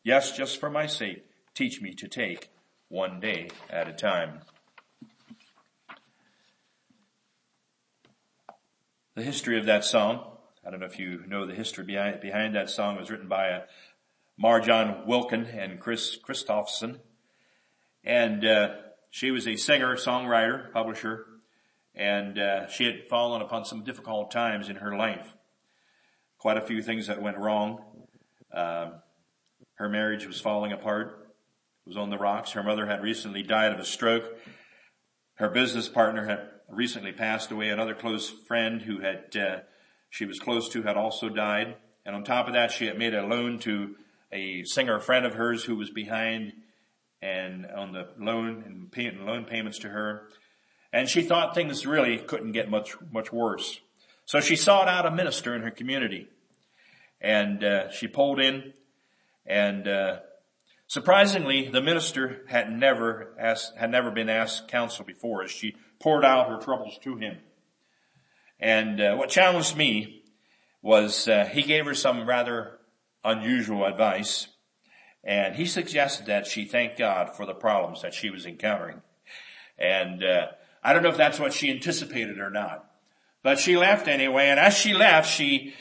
Yes, 0.03 0.35
just 0.35 0.59
for 0.59 0.71
my 0.71 0.87
sake, 0.87 1.23
teach 1.53 1.83
me 1.83 1.93
to 1.93 2.07
take 2.07 2.49
one 2.87 3.19
day 3.19 3.51
at 3.69 3.87
a 3.87 3.93
time. 3.93 4.39
the 9.13 9.21
history 9.21 9.59
of 9.59 9.67
that 9.67 9.85
song. 9.85 10.31
I 10.65 10.71
don't 10.71 10.79
know 10.79 10.87
if 10.87 10.97
you 10.97 11.21
know 11.27 11.45
the 11.45 11.53
history 11.53 11.83
behind, 11.83 12.21
behind 12.21 12.55
that 12.55 12.71
song. 12.71 12.97
Was 12.97 13.11
written 13.11 13.27
by 13.27 13.51
uh, 13.51 13.61
Marijohn 14.43 15.05
Wilkin 15.05 15.45
and 15.45 15.79
Chris 15.79 16.17
Kristofferson. 16.17 16.97
And, 18.03 18.43
uh, 18.43 18.69
she 19.13 19.29
was 19.29 19.47
a 19.47 19.55
singer, 19.57 19.95
songwriter, 19.95 20.71
publisher, 20.73 21.27
and, 21.93 22.39
uh, 22.39 22.67
she 22.67 22.85
had 22.85 23.07
fallen 23.07 23.43
upon 23.43 23.63
some 23.63 23.83
difficult 23.83 24.31
times 24.31 24.69
in 24.69 24.77
her 24.77 24.97
life. 24.97 25.35
Quite 26.39 26.57
a 26.57 26.61
few 26.61 26.81
things 26.81 27.05
that 27.05 27.21
went 27.21 27.37
wrong. 27.37 28.07
Um, 28.51 28.95
her 29.75 29.87
marriage 29.87 30.25
was 30.25 30.41
falling 30.41 30.71
apart. 30.71 31.27
It 31.85 31.89
was 31.89 31.95
on 31.95 32.09
the 32.09 32.17
rocks. 32.17 32.53
Her 32.53 32.63
mother 32.63 32.87
had 32.87 33.03
recently 33.03 33.43
died 33.43 33.71
of 33.71 33.79
a 33.79 33.85
stroke. 33.85 34.35
Her 35.35 35.49
business 35.49 35.87
partner 35.87 36.25
had 36.25 36.49
recently 36.67 37.11
passed 37.11 37.51
away. 37.51 37.69
Another 37.69 37.93
close 37.93 38.31
friend 38.31 38.81
who 38.81 39.01
had, 39.01 39.37
uh, 39.37 39.59
she 40.09 40.25
was 40.25 40.39
close 40.39 40.67
to 40.69 40.81
had 40.81 40.97
also 40.97 41.29
died. 41.29 41.75
And 42.03 42.15
on 42.15 42.23
top 42.23 42.47
of 42.47 42.53
that, 42.53 42.71
she 42.71 42.87
had 42.87 42.97
made 42.97 43.13
a 43.13 43.27
loan 43.27 43.59
to 43.59 43.95
a 44.31 44.63
singer 44.63 44.99
friend 44.99 45.23
of 45.23 45.35
hers 45.35 45.65
who 45.65 45.75
was 45.75 45.91
behind 45.91 46.53
and 47.23 47.65
on 47.65 47.93
the 47.93 48.09
loan 48.19 48.63
and 48.65 48.91
pay, 48.91 49.09
loan 49.11 49.45
payments 49.45 49.79
to 49.79 49.89
her. 49.89 50.27
And 50.91 51.07
she 51.07 51.21
thought 51.21 51.55
things 51.55 51.85
really 51.85 52.17
couldn't 52.17 52.51
get 52.51 52.69
much, 52.69 52.95
much 53.11 53.31
worse. 53.31 53.79
So 54.25 54.41
she 54.41 54.57
sought 54.57 54.87
out 54.87 55.05
a 55.05 55.11
minister 55.11 55.55
in 55.55 55.61
her 55.61 55.71
community 55.71 56.27
and, 57.21 57.63
uh, 57.63 57.91
she 57.91 58.07
pulled 58.07 58.39
in 58.39 58.73
and, 59.45 59.87
uh, 59.87 60.19
surprisingly, 60.87 61.69
the 61.69 61.81
minister 61.81 62.45
had 62.47 62.71
never 62.71 63.33
asked, 63.39 63.75
had 63.77 63.89
never 63.89 64.11
been 64.11 64.29
asked 64.29 64.67
counsel 64.67 65.05
before 65.05 65.43
as 65.43 65.51
she 65.51 65.75
poured 65.99 66.25
out 66.25 66.49
her 66.49 66.57
troubles 66.57 66.97
to 67.03 67.15
him. 67.15 67.37
And 68.59 69.01
uh, 69.01 69.15
what 69.15 69.29
challenged 69.29 69.75
me 69.75 70.23
was 70.81 71.27
uh, 71.27 71.45
he 71.45 71.63
gave 71.63 71.85
her 71.85 71.95
some 71.95 72.27
rather 72.27 72.79
unusual 73.23 73.85
advice, 73.85 74.47
and 75.23 75.55
he 75.55 75.65
suggested 75.65 76.25
that 76.25 76.47
she 76.47 76.65
thank 76.65 76.97
God 76.97 77.35
for 77.35 77.45
the 77.45 77.53
problems 77.53 78.01
that 78.01 78.13
she 78.13 78.29
was 78.29 78.45
encountering. 78.45 79.01
And 79.77 80.23
uh, 80.23 80.47
I 80.83 80.93
don't 80.93 81.03
know 81.03 81.09
if 81.09 81.17
that's 81.17 81.39
what 81.39 81.53
she 81.53 81.71
anticipated 81.71 82.39
or 82.39 82.49
not, 82.49 82.85
but 83.41 83.59
she 83.59 83.77
left 83.77 84.07
anyway. 84.07 84.47
And 84.47 84.59
as 84.59 84.73
she 84.73 84.93
left, 84.93 85.29
she 85.29 85.73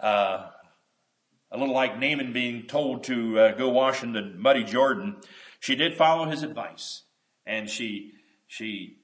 uh, 0.00 0.48
a 1.50 1.58
little 1.58 1.74
like 1.74 1.98
Naaman 1.98 2.32
being 2.32 2.64
told 2.64 3.04
to 3.04 3.38
uh, 3.38 3.52
go 3.52 3.68
wash 3.70 4.02
in 4.02 4.12
the 4.12 4.22
muddy 4.22 4.64
Jordan, 4.64 5.16
she 5.60 5.74
did 5.74 5.94
follow 5.94 6.28
his 6.28 6.42
advice, 6.42 7.02
and 7.46 7.68
she 7.68 8.12
she 8.46 8.98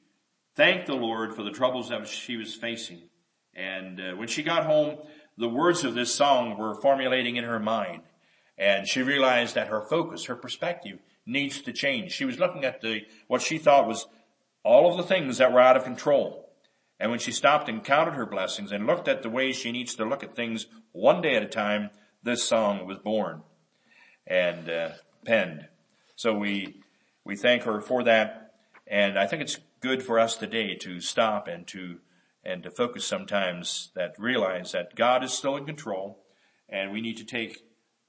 thanked 0.54 0.86
the 0.86 0.94
Lord 0.94 1.34
for 1.34 1.42
the 1.42 1.50
troubles 1.50 1.88
that 1.88 2.06
she 2.06 2.36
was 2.36 2.54
facing. 2.54 3.02
And 3.54 4.00
uh, 4.00 4.16
when 4.16 4.28
she 4.28 4.42
got 4.42 4.66
home, 4.66 4.98
the 5.36 5.48
words 5.48 5.84
of 5.84 5.94
this 5.94 6.14
song 6.14 6.58
were 6.58 6.74
formulating 6.74 7.36
in 7.36 7.44
her 7.44 7.58
mind. 7.58 8.02
And 8.56 8.86
she 8.86 9.02
realized 9.02 9.54
that 9.54 9.68
her 9.68 9.82
focus, 9.82 10.26
her 10.26 10.36
perspective 10.36 10.98
needs 11.26 11.60
to 11.62 11.72
change. 11.72 12.12
She 12.12 12.24
was 12.24 12.38
looking 12.38 12.64
at 12.64 12.80
the, 12.80 13.02
what 13.26 13.42
she 13.42 13.58
thought 13.58 13.88
was 13.88 14.06
all 14.62 14.90
of 14.90 14.96
the 14.96 15.02
things 15.02 15.38
that 15.38 15.52
were 15.52 15.60
out 15.60 15.76
of 15.76 15.84
control. 15.84 16.50
And 17.00 17.10
when 17.10 17.20
she 17.20 17.32
stopped 17.32 17.68
and 17.68 17.82
counted 17.82 18.14
her 18.14 18.26
blessings 18.26 18.70
and 18.72 18.86
looked 18.86 19.08
at 19.08 19.22
the 19.22 19.30
ways 19.30 19.56
she 19.56 19.72
needs 19.72 19.94
to 19.96 20.04
look 20.04 20.22
at 20.22 20.36
things 20.36 20.66
one 20.92 21.20
day 21.20 21.34
at 21.34 21.42
a 21.42 21.48
time, 21.48 21.90
this 22.22 22.44
song 22.44 22.86
was 22.86 22.98
born 22.98 23.42
and 24.26 24.70
uh, 24.70 24.90
penned. 25.24 25.68
So 26.16 26.34
we, 26.34 26.82
we 27.24 27.36
thank 27.36 27.64
her 27.64 27.80
for 27.80 28.04
that. 28.04 28.54
And 28.86 29.18
I 29.18 29.26
think 29.26 29.42
it's 29.42 29.58
good 29.80 30.02
for 30.02 30.18
us 30.18 30.36
today 30.36 30.76
to 30.76 31.00
stop 31.00 31.48
and 31.48 31.66
to 31.68 31.98
and 32.46 32.62
to 32.62 32.70
focus 32.70 33.06
sometimes 33.06 33.90
that 33.94 34.14
realize 34.18 34.72
that 34.72 34.94
God 34.94 35.24
is 35.24 35.32
still 35.32 35.56
in 35.56 35.64
control 35.64 36.22
and 36.68 36.92
we 36.92 37.00
need 37.00 37.16
to 37.16 37.24
take 37.24 37.63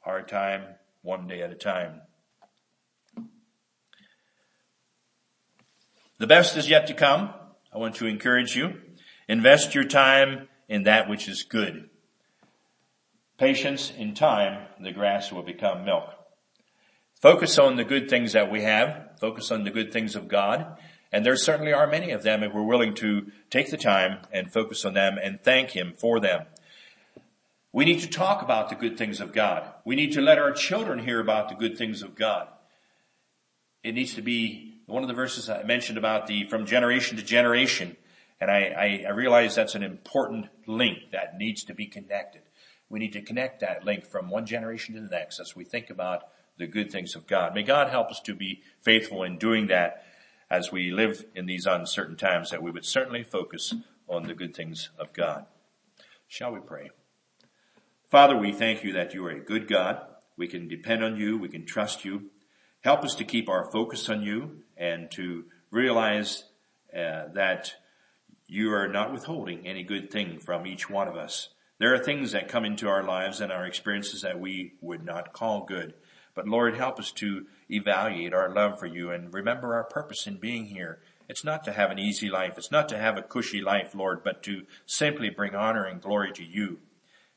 our 0.06 0.22
time 0.22 0.64
one 1.02 1.28
day 1.28 1.42
at 1.42 1.52
a 1.52 1.56
time. 1.56 2.02
The 6.18 6.28
best 6.28 6.56
is 6.56 6.70
yet 6.70 6.88
to 6.88 6.94
come. 6.94 7.34
I 7.74 7.78
want 7.78 7.96
to 7.96 8.08
encourage 8.08 8.56
you. 8.56 8.82
Invest 9.28 9.76
your 9.76 9.84
time 9.84 10.48
in 10.70 10.84
that 10.84 11.10
which 11.10 11.28
is 11.28 11.44
good. 11.44 11.90
patience 13.38 13.92
in 13.98 14.14
time, 14.14 14.66
the 14.80 14.94
grass 14.94 15.32
will 15.32 15.44
become 15.44 15.84
milk. 15.84 16.06
Focus 17.22 17.60
on 17.60 17.76
the 17.76 17.84
good 17.84 18.10
things 18.10 18.34
that 18.34 18.50
we 18.50 18.62
have. 18.62 19.18
Focus 19.20 19.52
on 19.52 19.64
the 19.64 19.72
good 19.72 19.92
things 19.92 20.16
of 20.16 20.28
God. 20.28 20.78
And 21.12 21.26
there 21.26 21.36
certainly 21.36 21.74
are 21.74 21.88
many 21.88 22.12
of 22.12 22.24
them 22.24 22.44
if 22.44 22.54
we're 22.54 22.64
willing 22.64 22.94
to 22.96 23.32
take 23.50 23.72
the 23.72 23.78
time 23.78 24.20
and 24.32 24.52
focus 24.52 24.86
on 24.86 24.94
them 24.94 25.18
and 25.22 25.42
thank 25.42 25.72
Him 25.72 25.94
for 25.98 26.20
them. 26.20 26.46
We 27.76 27.84
need 27.84 28.00
to 28.00 28.08
talk 28.08 28.42
about 28.42 28.70
the 28.70 28.76
good 28.76 28.98
things 28.98 29.20
of 29.20 29.34
God. 29.34 29.70
We 29.84 29.98
need 29.98 30.14
to 30.14 30.22
let 30.22 30.40
our 30.40 30.54
children 30.54 30.98
hear 30.98 31.20
about 31.20 31.50
the 31.50 31.56
good 31.56 31.78
things 31.78 32.04
of 32.04 32.16
God. 32.16 32.48
It 33.84 33.92
needs 33.92 34.14
to 34.14 34.22
be 34.22 34.80
one 34.86 35.02
of 35.02 35.10
the 35.10 35.14
verses 35.14 35.50
I 35.50 35.62
mentioned 35.64 35.98
about 35.98 36.26
the 36.26 36.46
from 36.46 36.66
generation 36.66 37.18
to 37.18 37.24
generation. 37.24 37.98
And 38.40 38.50
I, 38.50 39.04
I, 39.06 39.06
I 39.08 39.12
realize 39.12 39.56
that's 39.56 39.76
an 39.76 39.84
important 39.84 40.48
link 40.66 41.12
that 41.12 41.38
needs 41.38 41.66
to 41.66 41.74
be 41.74 41.86
connected. 41.86 42.44
We 42.88 43.00
need 43.00 43.12
to 43.12 43.22
connect 43.22 43.60
that 43.60 43.84
link 43.84 44.06
from 44.06 44.30
one 44.30 44.46
generation 44.46 44.96
to 44.96 45.02
the 45.02 45.10
next 45.10 45.42
as 45.42 45.54
we 45.54 45.66
think 45.66 45.90
about 45.90 46.24
the 46.58 46.68
good 46.68 46.94
things 46.94 47.14
of 47.14 47.28
God. 47.28 47.54
May 47.54 47.64
God 47.64 47.90
help 47.90 48.10
us 48.10 48.22
to 48.22 48.34
be 48.34 48.62
faithful 48.80 49.22
in 49.24 49.38
doing 49.38 49.68
that 49.68 50.06
as 50.50 50.72
we 50.72 50.92
live 50.92 51.26
in 51.36 51.46
these 51.46 51.66
uncertain 51.66 52.16
times 52.16 52.52
that 52.52 52.64
we 52.64 52.72
would 52.72 52.86
certainly 52.86 53.24
focus 53.24 53.74
on 54.08 54.28
the 54.28 54.34
good 54.34 54.56
things 54.56 54.92
of 54.98 55.12
God. 55.12 55.46
Shall 56.30 56.54
we 56.54 56.62
pray? 56.62 56.92
Father, 58.10 58.38
we 58.38 58.52
thank 58.52 58.84
you 58.84 58.94
that 58.94 59.16
you 59.16 59.26
are 59.26 59.32
a 59.32 59.40
good 59.40 59.68
God. 59.68 60.00
We 60.38 60.48
can 60.48 60.68
depend 60.68 61.04
on 61.04 61.18
you. 61.18 61.40
We 61.40 61.50
can 61.50 61.66
trust 61.66 62.06
you. 62.06 62.30
Help 62.82 63.04
us 63.04 63.16
to 63.16 63.24
keep 63.24 63.50
our 63.50 63.70
focus 63.72 64.08
on 64.10 64.22
you 64.22 64.62
and 64.78 65.10
to 65.12 65.46
realize 65.72 66.44
uh, 66.96 67.30
that 67.34 67.74
you 68.48 68.72
are 68.72 68.88
not 68.88 69.12
withholding 69.12 69.66
any 69.66 69.82
good 69.82 70.12
thing 70.12 70.38
from 70.38 70.68
each 70.68 70.88
one 70.88 71.08
of 71.08 71.16
us. 71.16 71.50
There 71.80 71.96
are 71.96 72.04
things 72.04 72.32
that 72.34 72.48
come 72.48 72.64
into 72.64 72.88
our 72.88 73.02
lives 73.02 73.42
and 73.42 73.52
our 73.52 73.66
experiences 73.66 74.22
that 74.22 74.40
we 74.40 74.74
would 74.82 75.04
not 75.04 75.34
call 75.34 75.66
good. 75.66 75.96
But 76.36 76.48
Lord, 76.48 76.78
help 76.78 77.00
us 77.00 77.12
to 77.14 77.48
evaluate 77.72 78.36
our 78.36 78.54
love 78.54 78.80
for 78.80 78.86
you 78.86 79.10
and 79.10 79.34
remember 79.34 79.74
our 79.74 79.84
purpose 79.84 80.28
in 80.28 80.38
being 80.38 80.66
here. 80.66 81.00
It's 81.28 81.44
not 81.44 81.64
to 81.64 81.72
have 81.72 81.90
an 81.90 81.98
easy 81.98 82.30
life. 82.30 82.54
It's 82.58 82.72
not 82.72 82.88
to 82.90 83.00
have 83.00 83.18
a 83.18 83.24
cushy 83.24 83.62
life, 83.62 83.96
Lord, 83.96 84.24
but 84.24 84.44
to 84.44 84.62
simply 84.86 85.32
bring 85.32 85.56
honor 85.56 85.86
and 85.86 86.00
glory 86.00 86.32
to 86.34 86.44
you. 86.44 86.82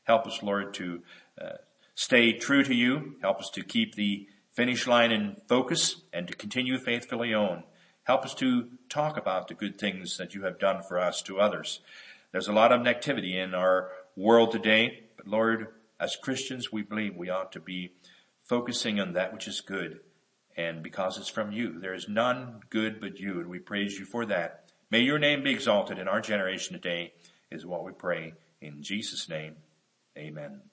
Help 0.09 0.27
us, 0.27 0.43
Lord, 0.43 0.73
to 0.75 1.03
uh, 1.39 1.59
stay 1.95 2.33
true 2.33 2.65
to 2.65 2.75
you. 2.75 3.17
Help 3.21 3.41
us 3.41 3.51
to 3.51 3.63
keep 3.63 3.95
the 3.95 4.27
finish 4.53 4.87
line 4.87 5.13
in 5.13 5.37
focus 5.47 6.01
and 6.15 6.27
to 6.27 6.35
continue 6.35 6.79
faithfully 6.79 7.35
on. 7.35 7.63
Help 8.05 8.25
us 8.25 8.35
to 8.37 8.71
talk 8.89 9.19
about 9.19 9.49
the 9.49 9.55
good 9.55 9.79
things 9.79 10.17
that 10.17 10.35
you 10.35 10.45
have 10.45 10.59
done 10.59 10.83
for 10.83 10.99
us 10.99 11.21
to 11.21 11.39
others. 11.39 11.81
There's 12.33 12.49
a 12.49 12.55
lot 12.55 12.73
of 12.73 12.81
negativity 12.81 13.35
in 13.35 13.55
our 13.55 13.91
world 14.17 14.51
today, 14.51 15.05
but 15.19 15.29
Lord, 15.29 15.69
as 16.01 16.17
Christians, 16.17 16.73
we 16.73 16.81
believe 16.81 17.15
we 17.15 17.29
ought 17.29 17.53
to 17.53 17.61
be 17.61 17.93
focusing 18.43 18.99
on 18.99 19.13
that 19.13 19.35
which 19.35 19.47
is 19.47 19.61
good. 19.61 20.01
And 20.57 20.83
because 20.83 21.19
it's 21.19 21.29
from 21.29 21.53
you, 21.53 21.79
there 21.79 21.93
is 21.93 22.09
none 22.09 22.61
good 22.71 22.99
but 22.99 23.21
you, 23.21 23.41
and 23.41 23.49
we 23.51 23.59
praise 23.59 23.99
you 23.99 24.07
for 24.07 24.25
that. 24.25 24.71
May 24.91 25.01
your 25.01 25.19
name 25.19 25.43
be 25.43 25.53
exalted 25.53 25.99
in 25.99 26.09
our 26.09 26.23
generation 26.23 26.73
today 26.73 27.13
is 27.51 27.67
what 27.67 27.85
we 27.85 27.93
pray. 27.93 28.33
In 28.63 28.83
Jesus' 28.83 29.29
name, 29.29 29.57
amen. 30.19 30.68